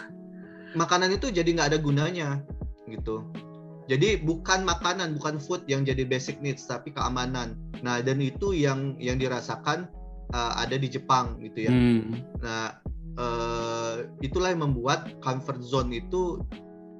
[0.77, 2.29] Makanan itu jadi nggak ada gunanya
[2.89, 3.25] gitu.
[3.91, 7.59] Jadi bukan makanan, bukan food yang jadi basic needs, tapi keamanan.
[7.83, 9.91] Nah, dan itu yang yang dirasakan
[10.31, 11.71] uh, ada di Jepang gitu ya.
[11.73, 12.23] Hmm.
[12.39, 12.79] Nah,
[13.17, 16.41] uh, itulah yang membuat comfort zone itu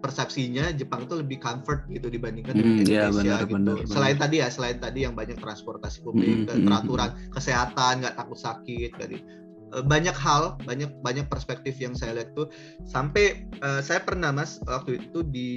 [0.03, 3.55] persepsinya Jepang itu lebih comfort gitu dibandingkan hmm, Indonesia ya, benar, gitu.
[3.55, 4.23] Benar, selain benar.
[4.27, 7.31] tadi ya, selain tadi yang banyak transportasi publik, hmm, peraturan hmm.
[7.31, 9.23] kesehatan, nggak takut sakit, dari
[9.71, 12.51] uh, banyak hal, banyak banyak perspektif yang saya lihat tuh.
[12.83, 15.51] Sampai uh, saya pernah mas waktu itu di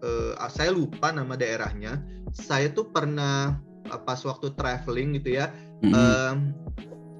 [0.00, 2.00] uh, saya lupa nama daerahnya.
[2.32, 5.52] Saya tuh pernah pas waktu traveling gitu ya,
[5.84, 5.92] hmm.
[5.92, 6.34] uh,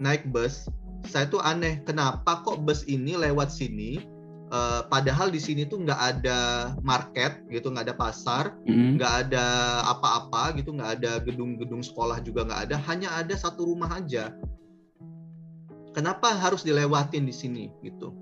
[0.01, 0.65] naik bus
[1.09, 4.03] saya tuh aneh kenapa kok bus ini lewat sini
[4.51, 6.39] uh, padahal di sini tuh nggak ada
[6.81, 9.01] market gitu nggak ada pasar mm-hmm.
[9.01, 9.21] nggak mm.
[9.29, 9.47] ada
[9.95, 14.35] apa-apa gitu nggak ada gedung-gedung sekolah juga nggak ada hanya ada satu rumah aja
[15.95, 18.13] kenapa harus dilewatin di sini gitu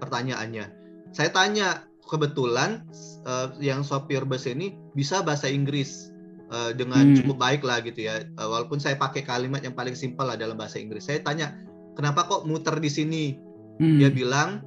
[0.00, 0.70] pertanyaannya
[1.12, 2.88] saya tanya kebetulan
[3.28, 6.08] uh, yang sopir bus ini bisa bahasa Inggris
[6.48, 7.16] uh, dengan hmm.
[7.22, 8.24] cukup baik lah gitu ya.
[8.40, 11.04] Uh, walaupun saya pakai kalimat yang paling simpel lah dalam bahasa Inggris.
[11.04, 11.52] Saya tanya,
[11.98, 13.34] kenapa kok muter di sini?
[13.82, 13.98] Hmm.
[13.98, 14.62] Dia bilang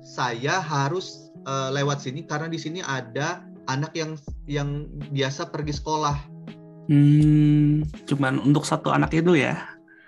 [0.00, 4.16] saya harus uh, lewat sini karena di sini ada anak yang
[4.48, 6.16] yang biasa pergi sekolah.
[6.88, 9.60] Hmm, cuman untuk satu anak itu ya?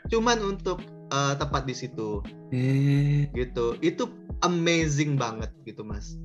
[0.08, 0.80] Cuman untuk
[1.12, 2.24] uh, tempat di situ.
[2.54, 3.28] Eh.
[3.36, 3.76] Gitu.
[3.84, 4.08] Itu
[4.40, 6.16] amazing banget gitu, Mas.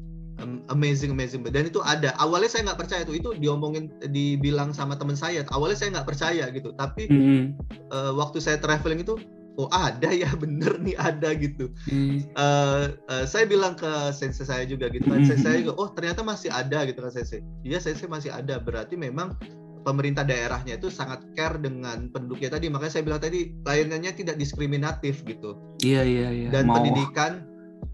[0.67, 5.15] amazing amazing dan itu ada awalnya saya nggak percaya itu itu diomongin dibilang sama teman
[5.15, 7.55] saya awalnya saya nggak percaya gitu tapi -hmm.
[7.93, 9.15] uh, waktu saya traveling itu
[9.57, 12.33] oh ada ya bener nih ada gitu hmm.
[12.33, 16.25] uh, uh, saya bilang ke sensei saya juga gitu kan sensei saya juga oh ternyata
[16.25, 19.37] masih ada gitu kan sensei iya sensei masih ada berarti memang
[19.83, 25.21] pemerintah daerahnya itu sangat care dengan penduduknya tadi makanya saya bilang tadi layanannya tidak diskriminatif
[25.27, 26.79] gitu iya iya iya dan Mau.
[26.79, 27.43] pendidikan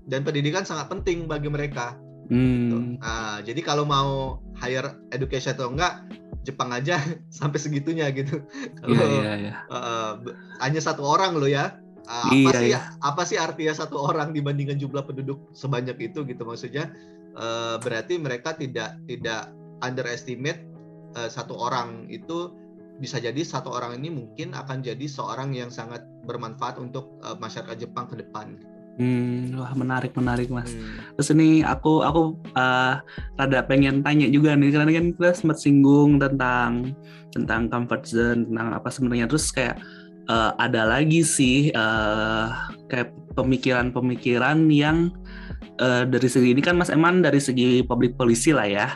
[0.06, 1.98] dan pendidikan sangat penting bagi mereka
[2.30, 2.56] hmm.
[2.62, 2.78] gitu.
[3.02, 6.06] nah jadi kalau mau higher education atau enggak
[6.48, 7.00] Jepang aja
[7.40, 8.44] sampai segitunya gitu.
[8.80, 9.56] Kalau yeah, yeah, yeah.
[9.72, 10.14] uh,
[10.64, 11.78] hanya satu orang loh ya.
[12.10, 12.80] Uh, apa iya, sih iya.
[13.06, 16.90] apa sih artinya satu orang dibandingkan jumlah penduduk sebanyak itu gitu maksudnya
[17.38, 19.54] uh, berarti mereka tidak tidak
[19.86, 20.66] underestimate
[21.14, 22.50] uh, satu orang itu
[23.00, 27.80] bisa jadi satu orang ini mungkin akan jadi seorang yang sangat bermanfaat untuk uh, masyarakat
[27.88, 28.60] Jepang ke depan.
[29.00, 30.76] Hmm, wah menarik menarik mas.
[30.76, 31.16] Hmm.
[31.16, 33.00] Terus ini aku aku uh,
[33.40, 36.92] rada pengen tanya juga nih karena kan kita sempat singgung tentang
[37.32, 39.80] tentang comfort zone tentang apa sebenarnya terus kayak
[40.28, 42.52] uh, ada lagi sih uh,
[42.92, 45.16] kayak pemikiran-pemikiran yang
[45.80, 48.88] uh, dari segi ini kan Mas Eman dari segi public policy lah ya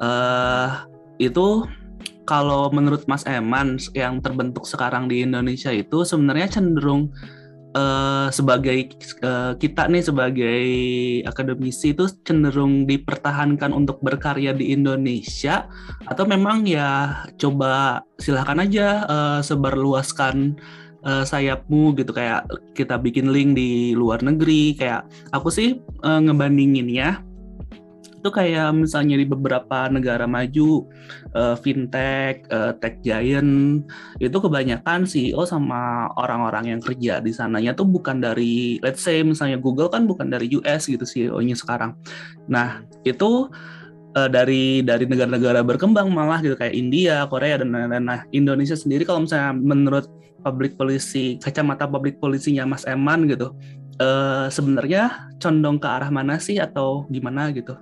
[0.00, 0.88] uh,
[1.20, 1.68] itu
[2.24, 7.12] kalau menurut Mas Eman yang terbentuk sekarang di Indonesia itu sebenarnya cenderung
[7.74, 8.92] uh, sebagai
[9.24, 10.62] uh, kita nih sebagai
[11.26, 15.68] akademisi itu cenderung dipertahankan untuk berkarya di Indonesia?
[16.06, 20.56] Atau memang ya coba silahkan aja uh, sebarluaskan
[21.04, 22.12] uh, sayapmu gitu.
[22.14, 22.46] Kayak
[22.76, 24.76] kita bikin link di luar negeri.
[24.76, 27.31] Kayak aku sih uh, ngebandinginnya
[28.22, 30.86] itu kayak misalnya di beberapa negara maju
[31.34, 33.82] uh, fintech, uh, tech giant
[34.22, 39.58] itu kebanyakan CEO sama orang-orang yang kerja di sananya tuh bukan dari let's say misalnya
[39.58, 41.98] Google kan bukan dari US gitu CEO-nya sekarang.
[42.46, 43.50] Nah, itu
[44.14, 48.06] uh, dari dari negara-negara berkembang malah gitu kayak India, Korea dan lain-lain.
[48.06, 50.06] Nah, Indonesia sendiri kalau misalnya menurut
[50.46, 53.50] public policy kacamata public policy-nya Mas Eman gitu,
[53.98, 57.74] uh, sebenarnya condong ke arah mana sih atau gimana gitu?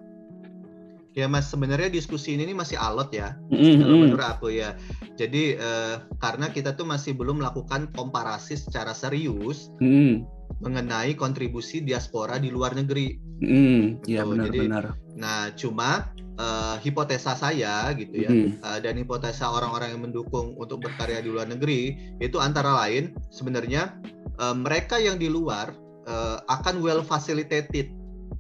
[1.19, 3.83] Ya mas, sebenarnya diskusi ini masih alot ya, mm-hmm.
[3.83, 4.79] menurut aku ya.
[5.19, 10.23] Jadi uh, karena kita tuh masih belum melakukan komparasi secara serius mm.
[10.63, 13.19] mengenai kontribusi diaspora di luar negeri.
[13.43, 14.95] Mm, ya benar-benar.
[15.19, 18.63] Nah, cuma uh, hipotesa saya gitu ya, mm.
[18.63, 23.99] uh, dan hipotesa orang-orang yang mendukung untuk berkarya di luar negeri itu antara lain sebenarnya
[24.39, 25.75] uh, mereka yang di luar
[26.07, 27.91] uh, akan well facilitated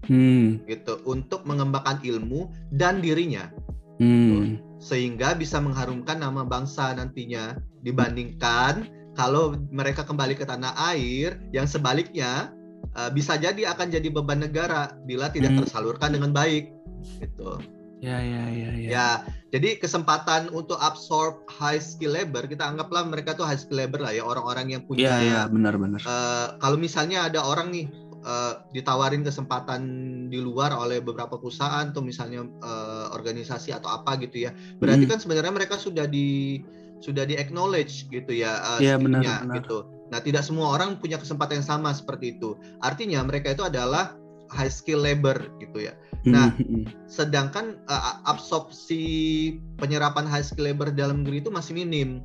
[0.09, 0.67] hmm.
[0.67, 3.51] gitu untuk mengembangkan ilmu dan dirinya
[3.99, 4.09] hmm.
[4.09, 4.39] gitu,
[4.81, 8.89] sehingga bisa mengharumkan nama bangsa nantinya dibandingkan
[9.19, 12.55] kalau mereka kembali ke tanah air yang sebaliknya
[12.97, 15.61] uh, bisa jadi akan jadi beban negara bila tidak hmm.
[15.65, 16.73] tersalurkan dengan baik
[17.21, 17.61] gitu
[18.01, 19.09] ya ya ya ya ya
[19.53, 24.17] jadi kesempatan untuk absorb high skill labor kita anggaplah mereka tuh high skill labor lah
[24.17, 27.93] ya orang-orang yang punya ya ya benar benar uh, kalau misalnya ada orang nih
[28.25, 29.83] uh, ditawarin kesempatan
[30.29, 35.13] di luar oleh beberapa perusahaan atau misalnya uh, organisasi atau apa gitu ya berarti hmm.
[35.13, 36.61] kan sebenarnya mereka sudah di
[37.01, 39.57] sudah di acknowledge gitu ya uh, yeah, benar, benar.
[39.61, 44.17] gitu nah tidak semua orang punya kesempatan yang sama seperti itu artinya mereka itu adalah
[44.51, 45.95] high skill labor gitu ya
[46.29, 47.09] nah hmm.
[47.09, 52.21] sedangkan uh, absorpsi penyerapan high skill labor dalam negeri itu masih minim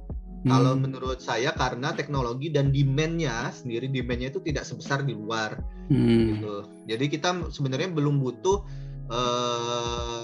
[0.45, 0.81] kalau hmm.
[0.85, 5.57] menurut saya karena teknologi dan demand-nya sendiri demand-nya itu tidak sebesar di luar
[5.89, 6.21] hmm.
[6.37, 6.55] gitu.
[6.85, 8.61] Jadi kita sebenarnya belum butuh
[9.09, 10.21] eh,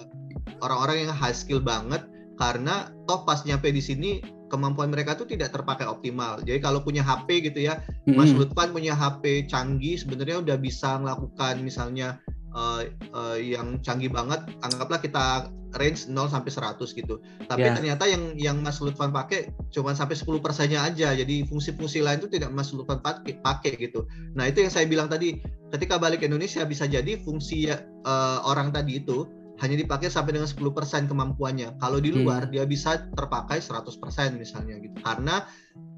[0.61, 2.05] orang-orang yang high skill banget
[2.37, 4.09] karena toh pas nyampe di sini
[4.49, 6.37] kemampuan mereka tuh tidak terpakai optimal.
[6.43, 8.13] Jadi kalau punya HP gitu ya, hmm.
[8.13, 12.19] Mas Lutfan punya HP canggih sebenarnya udah bisa melakukan misalnya
[12.53, 12.83] uh,
[13.15, 17.19] uh, yang canggih banget anggaplah kita range 0 sampai 100 gitu.
[17.47, 17.75] Tapi yeah.
[17.75, 21.15] ternyata yang yang Mas Lutfan pakai cuma sampai 10 persennya aja.
[21.15, 24.05] Jadi fungsi-fungsi lain itu tidak Mas Lutfan pakai, pakai gitu.
[24.35, 25.39] Nah, itu yang saya bilang tadi,
[25.71, 29.27] ketika balik ke Indonesia bisa jadi fungsi uh, orang tadi itu
[29.61, 31.77] hanya dipakai sampai dengan 10% kemampuannya.
[31.77, 32.51] Kalau di luar hmm.
[32.57, 33.93] dia bisa terpakai 100%
[34.33, 34.97] misalnya gitu.
[35.05, 35.45] Karena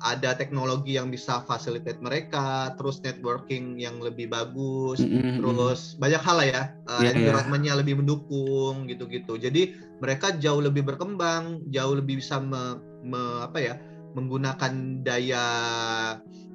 [0.04, 5.36] ada teknologi yang bisa facilitate mereka, terus networking yang lebih bagus, mm -hmm.
[5.40, 6.64] terus banyak hal lah ya,
[7.00, 7.80] yeah, environment-nya yeah.
[7.80, 9.40] lebih mendukung gitu-gitu.
[9.40, 13.76] Jadi mereka jauh lebih berkembang, jauh lebih bisa me, me, apa ya,
[14.14, 15.46] menggunakan daya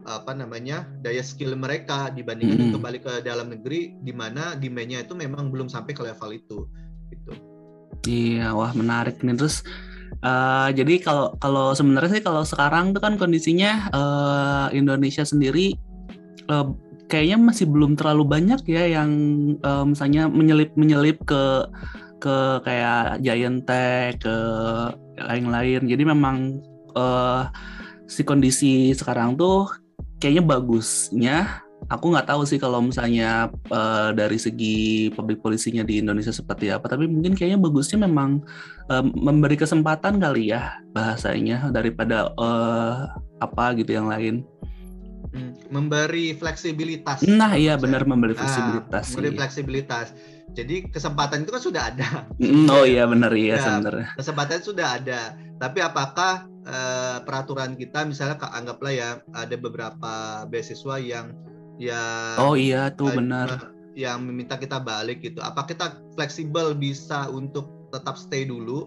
[0.08, 2.74] apa namanya daya skill mereka dibandingkan mm -hmm.
[2.80, 6.68] kembali ke dalam negeri di mana demand-nya itu memang belum sampai ke level itu.
[8.06, 9.66] Iya, wah menarik nih terus
[10.18, 15.78] Uh, jadi kalau kalau sebenarnya sih kalau sekarang tuh kan kondisinya uh, Indonesia sendiri
[16.50, 16.74] uh,
[17.06, 19.10] kayaknya masih belum terlalu banyak ya yang
[19.62, 21.70] uh, misalnya menyelip menyelip ke
[22.18, 22.34] ke
[22.66, 24.36] kayak Giant Tech ke
[25.22, 25.86] lain-lain.
[25.86, 26.58] Jadi memang
[26.98, 27.46] uh,
[28.10, 29.70] si kondisi sekarang tuh
[30.18, 36.34] kayaknya bagusnya aku nggak tahu sih kalau misalnya uh, dari segi public polisinya di Indonesia
[36.34, 38.42] seperti apa tapi mungkin kayaknya bagusnya memang
[38.90, 43.08] uh, memberi kesempatan kali ya bahasanya daripada uh,
[43.38, 44.44] apa gitu yang lain
[45.28, 47.20] Hmm, memberi fleksibilitas.
[47.28, 49.12] Nah, iya benar memberi nah, fleksibilitas.
[49.12, 50.06] Nah, memberi fleksibilitas.
[50.56, 52.08] Jadi kesempatan itu kan sudah ada.
[52.72, 54.08] Oh iya benar iya ya, sebenarnya.
[54.16, 55.36] Kesempatan sudah ada.
[55.60, 61.36] Tapi apakah uh, peraturan kita misalnya anggaplah ya ada beberapa beasiswa yang
[61.78, 63.72] ya Oh iya tuh uh, benar.
[63.94, 65.38] Yang meminta kita balik gitu.
[65.42, 68.84] Apa kita fleksibel bisa untuk tetap stay dulu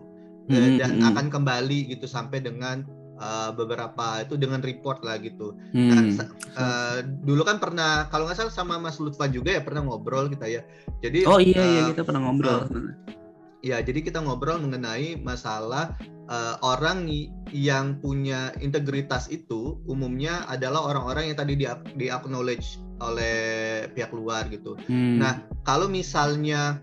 [0.52, 1.10] mm, dan mm.
[1.10, 2.86] akan kembali gitu sampai dengan
[3.22, 5.54] uh, beberapa itu dengan report lah gitu.
[5.72, 6.18] Hmm.
[6.18, 6.28] Nah,
[6.58, 10.50] uh, dulu kan pernah kalau nggak salah sama Mas Lutfan juga ya pernah ngobrol kita
[10.50, 10.62] ya.
[11.06, 12.68] Jadi Oh iya uh, iya kita pernah ngobrol.
[12.68, 12.92] Uh,
[13.62, 15.94] ya, jadi kita ngobrol mengenai masalah
[16.32, 17.06] uh, orang
[17.52, 21.68] yang punya integritas itu umumnya adalah orang-orang yang tadi di,
[22.00, 23.36] di acknowledge oleh
[23.92, 24.80] pihak luar gitu.
[24.88, 25.20] Hmm.
[25.20, 26.80] Nah, kalau misalnya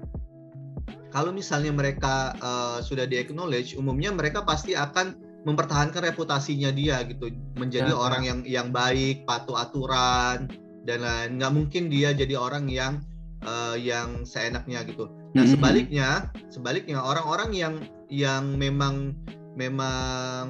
[1.09, 5.17] kalau misalnya mereka uh, sudah di acknowledge, umumnya mereka pasti akan
[5.49, 10.51] mempertahankan reputasinya dia gitu menjadi ya, orang yang yang baik patuh aturan
[10.85, 13.01] dan lain nggak mungkin dia jadi orang yang
[13.47, 15.53] uh, yang seenaknya gitu nah mm-hmm.
[15.55, 16.09] sebaliknya
[16.51, 17.75] sebaliknya orang-orang yang
[18.11, 19.15] yang memang
[19.59, 20.47] memang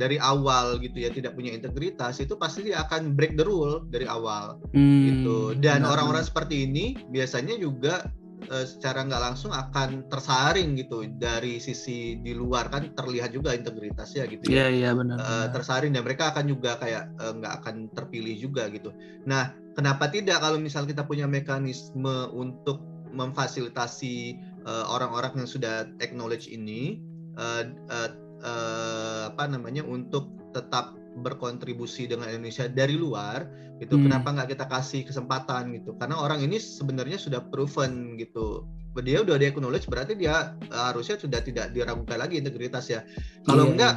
[0.00, 4.08] dari awal gitu ya tidak punya integritas itu pasti dia akan break the rule dari
[4.08, 8.08] awal mm, gitu dan orang-orang seperti ini biasanya juga
[8.48, 14.24] uh, secara nggak langsung akan tersaring gitu dari sisi di luar kan terlihat juga integritasnya
[14.30, 14.64] gitu ya.
[14.64, 15.16] Iya iya benar.
[15.20, 18.94] Uh, tersaring dan mereka akan juga kayak uh, nggak akan terpilih juga gitu.
[19.28, 24.36] Nah kenapa tidak kalau misal kita punya mekanisme untuk memfasilitasi
[24.68, 27.00] orang-orang uh, yang sudah acknowledge ini
[27.40, 28.10] uh, uh,
[28.42, 33.46] uh, apa namanya untuk tetap berkontribusi dengan Indonesia dari luar
[33.78, 34.04] itu hmm.
[34.10, 38.66] kenapa nggak kita kasih kesempatan gitu karena orang ini sebenarnya sudah proven gitu
[38.98, 43.06] dia udah dia acknowledge berarti dia uh, harusnya sudah tidak diragukan lagi integritas ya
[43.46, 43.72] kalau yeah.
[43.74, 43.94] enggak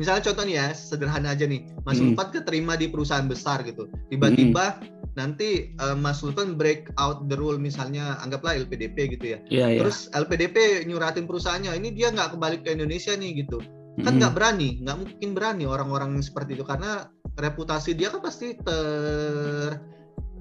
[0.00, 2.16] misalnya contoh nih ya sederhana aja nih Mas hmm.
[2.16, 4.99] Keterima di perusahaan besar gitu tiba-tiba hmm.
[5.18, 9.80] Nanti uh, Mas Lutfan break out the rule misalnya anggaplah LPDP gitu ya yeah, iya.
[9.82, 10.22] terus yeah.
[10.22, 13.58] LPDP nyuratin perusahaannya ini dia nggak kembali ke Indonesia nih gitu
[14.00, 19.76] kan nggak berani nggak mungkin berani orang-orang seperti itu karena reputasi dia kan pasti ter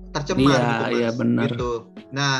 [0.09, 1.47] tercemar iya, gitu mas iya, benar.
[1.49, 1.71] gitu
[2.13, 2.35] nah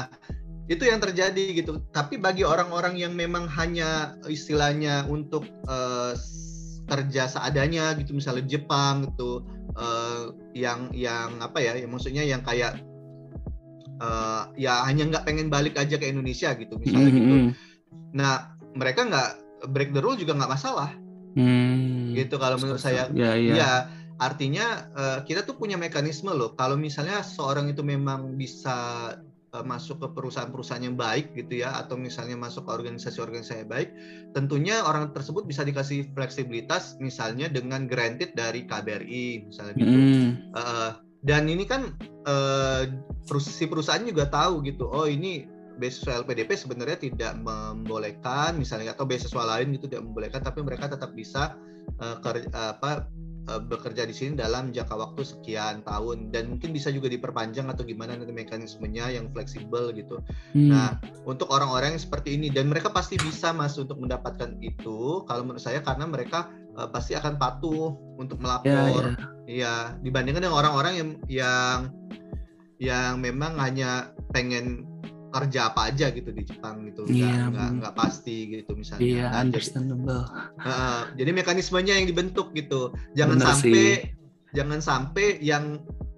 [0.69, 6.13] itu yang terjadi gitu tapi bagi orang-orang yang memang hanya istilahnya untuk uh,
[6.89, 9.45] kerja seadanya gitu misalnya Jepang gitu
[9.79, 12.77] uh, yang yang apa ya, ya maksudnya yang kayak
[14.03, 17.23] uh, ya hanya nggak pengen balik aja ke Indonesia gitu misalnya mm -hmm.
[17.23, 17.35] gitu
[18.13, 19.29] nah mereka nggak
[19.71, 20.91] break the rule juga nggak masalah
[21.37, 22.15] Hmm.
[22.17, 23.09] Gitu kalau menurut saya.
[23.13, 23.53] Ya, ya.
[23.53, 23.71] ya
[24.17, 26.57] artinya uh, kita tuh punya mekanisme loh.
[26.57, 29.13] Kalau misalnya seorang itu memang bisa
[29.53, 33.89] uh, masuk ke perusahaan-perusahaan yang baik gitu ya, atau misalnya masuk ke organisasi-organisasi yang baik,
[34.33, 39.97] tentunya orang tersebut bisa dikasih fleksibilitas, misalnya dengan granted dari KBRI, misalnya gitu.
[39.97, 40.29] Hmm.
[40.53, 40.91] Uh,
[41.23, 41.91] dan ini kan
[42.29, 42.87] uh,
[43.37, 44.87] si perusahaan juga tahu gitu.
[44.87, 45.43] Oh ini
[45.79, 51.15] beasiswa LPDP sebenarnya tidak membolehkan misalnya atau beasiswa lain itu tidak membolehkan tapi mereka tetap
[51.15, 51.55] bisa
[52.03, 53.07] uh, ker, apa
[53.47, 57.85] uh, bekerja di sini dalam jangka waktu sekian tahun dan mungkin bisa juga diperpanjang atau
[57.85, 60.19] gimana nanti mekanismenya yang fleksibel gitu.
[60.57, 60.69] Hmm.
[60.73, 60.89] Nah,
[61.23, 65.63] untuk orang-orang yang seperti ini dan mereka pasti bisa Mas untuk mendapatkan itu kalau menurut
[65.63, 69.13] saya karena mereka uh, pasti akan patuh untuk melapor.
[69.13, 69.29] Ya, ya.
[69.45, 71.79] ya dibandingkan dengan orang-orang yang yang
[72.79, 74.88] yang memang hanya pengen
[75.29, 77.69] kerja apa aja gitu di Jepang gitu nggak yeah.
[77.77, 80.25] nggak pasti gitu misalnya iya yeah, understandable
[80.57, 83.95] jadi, uh, jadi mekanismenya yang dibentuk gitu jangan Bener sampai sih.
[84.57, 85.65] jangan sampai yang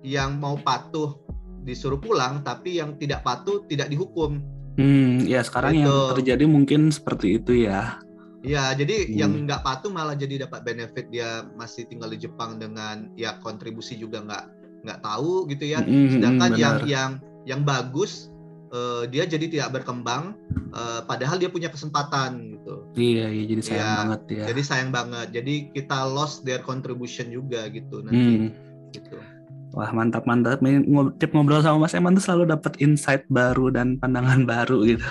[0.02, 1.20] yang mau patuh
[1.62, 4.42] disuruh pulang tapi yang tidak patuh tidak dihukum
[4.80, 5.86] hmm ya sekarang gitu.
[5.86, 8.00] yang terjadi mungkin seperti itu ya
[8.42, 9.14] Ya, jadi hmm.
[9.14, 13.94] yang nggak patuh malah jadi dapat benefit dia masih tinggal di Jepang dengan ya kontribusi
[14.02, 14.46] juga nggak
[14.82, 15.86] nggak tahu gitu ya.
[15.86, 16.58] Hmm, hmm Sedangkan benar.
[16.58, 17.12] yang yang
[17.46, 18.31] yang bagus
[18.72, 20.36] uh, dia jadi tidak berkembang
[20.74, 22.74] uh, padahal dia punya kesempatan gitu.
[22.96, 24.46] Iya, iya jadi sayang ya, banget ya.
[24.52, 25.28] Jadi sayang banget.
[25.36, 28.18] Jadi kita lost their contribution juga gitu nanti.
[28.18, 28.50] Hmm.
[28.92, 29.16] Gitu.
[29.72, 30.60] Wah mantap mantap.
[31.20, 35.08] Tip ngobrol sama Mas Eman tuh selalu dapat insight baru dan pandangan baru gitu.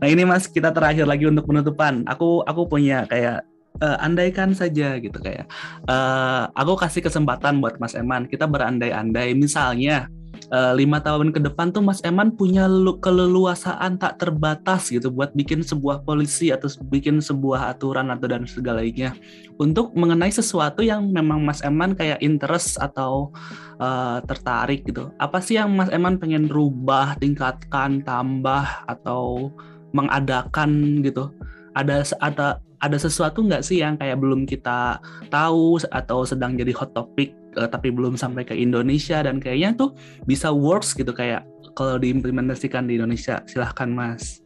[0.00, 2.04] Nah ini Mas kita terakhir lagi untuk penutupan.
[2.04, 3.40] Aku aku punya kayak
[3.80, 5.48] uh, andaikan saja gitu kayak.
[5.88, 8.28] Uh, aku kasih kesempatan buat Mas Eman.
[8.28, 10.12] Kita berandai-andai misalnya
[10.52, 12.68] uh, lima tahun ke depan tuh Mas Eman punya
[13.00, 19.16] keleluasaan tak terbatas gitu buat bikin sebuah polisi atau bikin sebuah aturan atau dan segalanya
[19.56, 23.32] untuk mengenai sesuatu yang memang Mas Eman kayak interest atau
[23.80, 25.10] uh, tertarik gitu.
[25.16, 29.50] Apa sih yang Mas Eman pengen rubah, tingkatkan, tambah atau
[29.96, 31.32] mengadakan gitu?
[31.72, 34.98] Ada ada ada sesuatu nggak sih yang kayak belum kita
[35.30, 39.90] tahu atau sedang jadi hot topic uh, tapi belum sampai ke Indonesia dan kayaknya tuh
[40.24, 43.40] bisa works gitu kayak kalau diimplementasikan di Indonesia.
[43.48, 44.44] Silahkan Mas.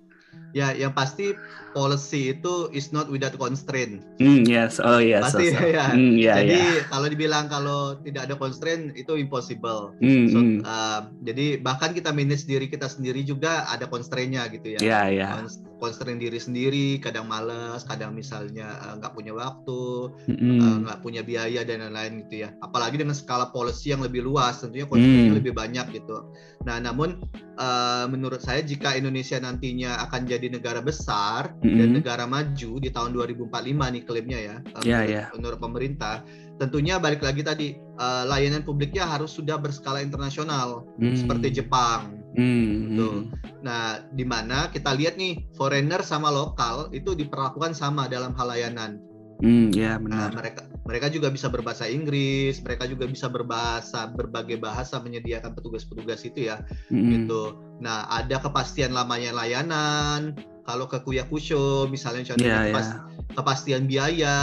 [0.54, 1.36] Ya, yang pasti
[1.76, 4.00] policy itu is not without constraint.
[4.16, 5.28] Mm, yes, oh yes.
[5.28, 5.68] Pasti so, so.
[5.76, 5.92] ya.
[5.92, 6.88] Mm, yeah, jadi yeah.
[6.88, 9.92] kalau dibilang kalau tidak ada constraint itu impossible.
[10.00, 10.58] Mm, So, mm.
[10.64, 14.80] uh, jadi bahkan kita manage diri kita sendiri juga ada constraint-nya gitu ya.
[14.80, 15.32] Yeah, yeah.
[15.36, 20.56] Cons- Constraint diri sendiri, kadang males, kadang misalnya uh, nggak punya waktu, Mm-mm.
[20.56, 22.56] uh, nggak punya biaya dan lain-lain gitu ya.
[22.64, 25.36] Apalagi dengan skala policy yang lebih luas, tentunya constraint-nya Hmm.
[25.36, 26.32] lebih banyak gitu.
[26.64, 27.20] Nah, namun
[27.60, 31.98] uh, menurut saya jika Indonesia nantinya akan jadi negara besar dan Mm-mm.
[31.98, 33.50] negara maju di tahun 2045
[33.94, 35.24] nih klaimnya ya, uh, Ya, menurut, ya.
[35.34, 36.14] menurut pemerintah,
[36.56, 37.66] tentunya balik lagi tadi
[37.98, 41.16] uh, layanan publiknya harus sudah berskala internasional Mm.
[41.18, 42.14] seperti Jepang.
[42.36, 43.08] Mm, Gitu.
[43.08, 43.22] mm.
[43.64, 49.00] Nah, di mana kita lihat nih foreigner sama lokal itu diperlakukan sama dalam hal layanan.
[49.40, 50.30] Mm, ya Nah, benar.
[50.32, 56.46] mereka mereka juga bisa berbahasa Inggris, mereka juga bisa berbahasa berbagai bahasa menyediakan petugas-petugas itu
[56.46, 57.10] ya, Mm-mm.
[57.10, 57.58] gitu.
[57.82, 60.36] Nah, ada kepastian lamanya layanan.
[60.66, 63.00] Kalau ke Kuyakusho misalnya contohnya Ya, kepas- ya.
[63.32, 64.36] kepastian biaya,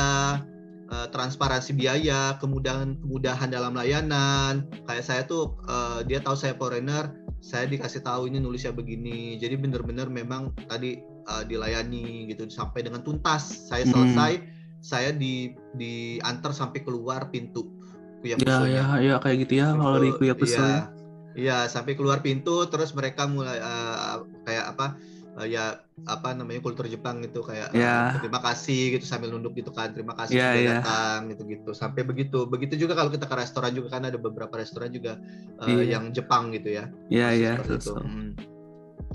[0.88, 4.64] eh, transparansi biaya, kemudahan kemudahan dalam layanan.
[4.88, 9.36] Kayak saya tuh eh, dia tahu saya foreigner, saya dikasih tahu ini nulisnya begini.
[9.36, 13.68] Jadi benar-benar memang tadi eh, dilayani gitu sampai dengan tuntas.
[13.68, 13.92] Saya Mm.
[13.92, 14.32] selesai,
[14.80, 17.68] saya di diantar sampai keluar pintu
[18.24, 18.72] Ya, Kuyakusho-nya.
[18.72, 20.24] ya, ya kayak gitu ya kalau di iya.
[20.40, 20.68] ya.
[21.34, 24.16] Iya, sampai keluar pintu terus mereka mulai eh,
[24.48, 24.96] kayak apa?
[25.40, 28.18] Eh, ya apa namanya kultur Jepang gitu kayak eh, Ya.
[28.22, 30.74] terima kasih gitu sambil nunduk gitu kan terima kasih Ya, sudah ya.
[30.80, 34.54] datang gitu gitu sampai begitu begitu juga kalau kita ke restoran juga kan ada beberapa
[34.56, 35.18] restoran juga
[35.64, 35.98] eh, Iya.
[35.98, 37.52] yang Jepang gitu ya Ya, Masih ya.
[37.58, 37.94] seperti itu.
[37.94, 38.00] so-.
[38.00, 38.32] Hmm.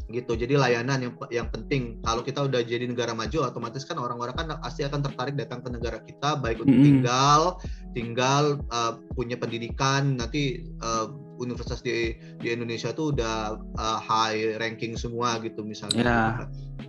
[0.08, 4.32] gitu jadi layanan yang yang penting kalau kita udah jadi negara maju otomatis kan orang-orang
[4.32, 6.86] kan pasti akan tertarik datang ke negara kita baik untuk Mm-mm.
[6.88, 7.40] tinggal
[7.92, 14.99] tinggal uh, punya pendidikan nanti uh, universitas di di Indonesia tuh udah uh, high ranking
[14.99, 16.22] semua gitu misalnya Ya.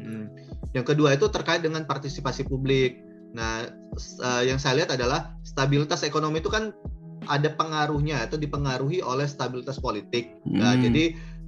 [0.01, 0.25] Hmm.
[0.73, 3.69] yang kedua itu terkait dengan partisipasi publik nah
[4.25, 6.73] uh, yang saya lihat adalah stabilitas ekonomi itu kan
[7.29, 10.81] ada pengaruhnya atau dipengaruhi oleh stabilitas politik Nah, Mm.
[10.89, 11.03] jadi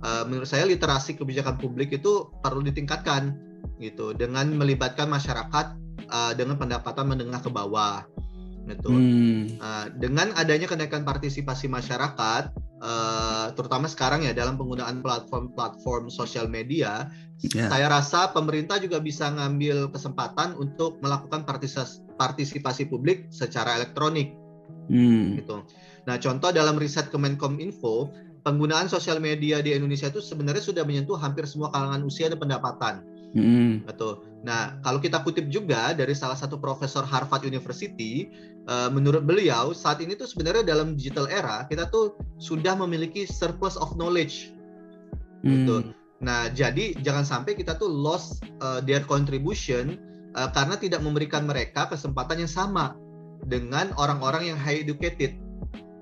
[0.06, 3.34] uh, menurut saya literasi kebijakan publik itu perlu ditingkatkan
[3.82, 5.74] gitu dengan melibatkan masyarakat
[6.14, 8.06] uh, dengan pendapatan menengah ke bawah
[8.72, 8.90] gitu.
[8.90, 9.60] Hmm.
[9.60, 17.12] Nah, dengan adanya kenaikan partisipasi masyarakat uh, terutama sekarang ya dalam penggunaan platform-platform sosial media,
[17.42, 17.74] Ya.
[17.74, 24.38] saya rasa pemerintah juga bisa ngambil kesempatan untuk melakukan partisipasi, partisipasi publik secara elektronik
[24.86, 25.42] Hmm.
[25.42, 25.66] gitu.
[26.06, 28.14] Nah, contoh dalam riset Kemenkom Info,
[28.46, 33.06] penggunaan sosial media di Indonesia itu sebenarnya sudah menyentuh hampir semua kalangan usia dan pendapatan.
[33.88, 34.10] Gitu.
[34.44, 38.28] Nah, kalau kita kutip juga dari salah satu profesor Harvard University,
[38.70, 43.80] eh, menurut beliau saat ini tuh sebenarnya dalam digital era kita tuh sudah memiliki surplus
[43.80, 44.54] of knowledge.
[45.42, 45.76] Gitu.
[45.82, 45.94] Hmm.
[46.22, 49.98] Nah, jadi jangan sampai kita tuh lost uh, their contribution
[50.38, 52.94] uh, karena tidak memberikan mereka kesempatan yang sama
[53.50, 55.34] dengan orang-orang yang high educated.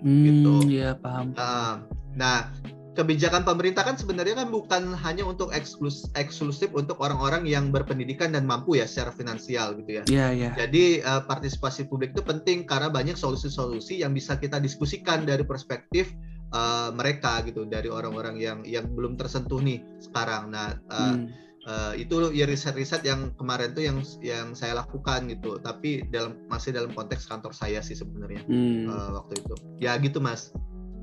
[0.04, 0.84] Hmm, Gitu.
[0.84, 1.32] Ya paham.
[1.40, 1.88] Uh,
[2.20, 2.52] nah,
[3.00, 8.44] kebijakan pemerintah kan sebenarnya kan bukan hanya untuk ekslus eksklusif untuk orang-orang yang berpendidikan dan
[8.44, 10.04] mampu ya secara finansial gitu ya.
[10.12, 10.52] Ya, ya.
[10.60, 16.12] Jadi uh, partisipasi publik itu penting karena banyak solusi-solusi yang bisa kita diskusikan dari perspektif
[16.52, 20.52] uh, mereka gitu, dari orang-orang yang yang belum tersentuh nih sekarang.
[20.52, 21.32] Nah, uh, Hmm.
[21.64, 25.56] uh, itu ya riset-riset yang kemarin tuh yang yang saya lakukan gitu.
[25.64, 28.92] Tapi dalam masih dalam konteks kantor saya sih sebenarnya Hmm.
[28.92, 29.56] uh, waktu itu.
[29.80, 30.52] Ya gitu mas.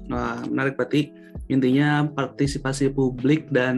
[0.06, 1.10] Wah, menarik berarti
[1.46, 3.76] intinya partisipasi publik dan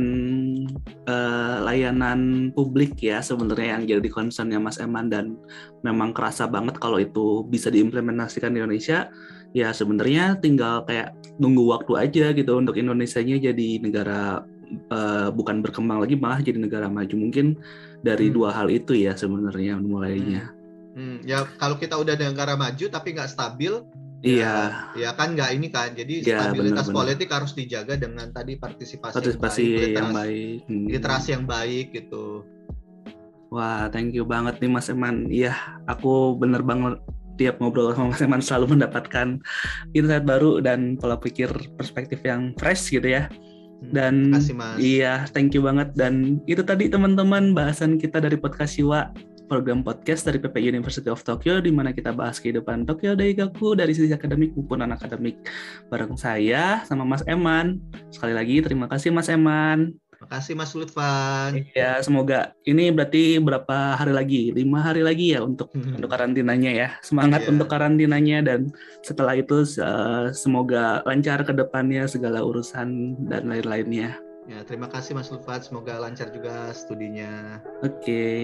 [1.05, 5.37] eh, layanan publik ya sebenarnya yang jadi concernnya Mas Eman dan
[5.85, 9.13] memang kerasa banget kalau itu bisa diimplementasikan di Indonesia.
[9.57, 16.05] Ya sebenarnya tinggal kayak nunggu waktu aja gitu untuk Indonesianya jadi negara eh, bukan berkembang
[16.05, 17.15] lagi malah jadi negara maju.
[17.17, 17.57] Mungkin
[18.05, 18.35] dari Hmm.
[18.37, 20.53] dua hal itu ya sebenarnya mulainya.
[20.97, 23.71] Hmm, ya kalau kita udah negara maju tapi nggak stabil,
[24.21, 25.93] iya ya kan nggak ini kan.
[25.93, 26.97] Jadi Ya, stabilitas benar-benar.
[26.97, 30.87] politik harus dijaga dengan tadi partisipasi, partisipasi yang baik, yang literasi- baik Hmm.
[30.89, 32.25] literasi yang baik gitu.
[33.49, 35.25] Wah, thank you banget nih Mas Eman.
[35.27, 35.57] Iya,
[35.87, 37.01] aku bener banget
[37.35, 39.41] tiap ngobrol sama Mas Eman selalu mendapatkan
[39.93, 43.31] insight baru dan pola pikir perspektif yang fresh gitu ya.
[43.79, 44.77] Hmm, Dan kasih mas.
[44.77, 45.95] iya, thank you banget.
[45.95, 49.15] Dan itu tadi teman-teman bahasan kita dari podcast Siwa,
[49.49, 53.97] program podcast dari PP University of Tokyo di mana kita bahas kehidupan Tokyo Daigaku dari
[53.97, 55.41] sisi akademik maupun non akademik
[55.89, 57.81] bareng saya sama Mas Eman.
[58.13, 59.97] Sekali lagi terima kasih Mas Eman.
[60.19, 61.63] Makasih Mas Lutfan.
[61.79, 64.43] Ya, semoga ini berarti berapa hari lagi?
[64.51, 65.95] Lima hari lagi ya untuk hmm.
[65.95, 66.89] untuk karantinanya ya.
[67.07, 67.51] Semangat yeah.
[67.55, 68.61] untuk karantinanya dan
[69.07, 74.19] setelah itu uh, semoga lancar ke depannya segala urusan dan lain-lainnya.
[74.49, 75.69] Ya, terima kasih Mas Lufat.
[75.69, 77.61] Semoga lancar juga studinya.
[77.85, 78.01] Oke.
[78.01, 78.41] Okay.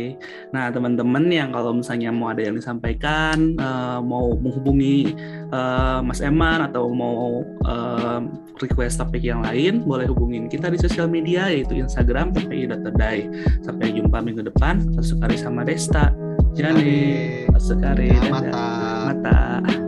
[0.52, 5.16] Nah, teman-teman yang kalau misalnya mau ada yang disampaikan, uh, mau menghubungi
[5.48, 8.20] uh, Mas Eman atau mau uh,
[8.60, 13.24] request topik yang lain, boleh hubungin kita di sosial media yaitu Instagram PPI.terdai.
[13.64, 14.84] Sampai jumpa minggu depan.
[15.00, 16.12] Sekali sama Desta.
[16.52, 18.12] Jadi, sekali.
[18.28, 18.68] Mata.
[19.08, 19.83] Mata.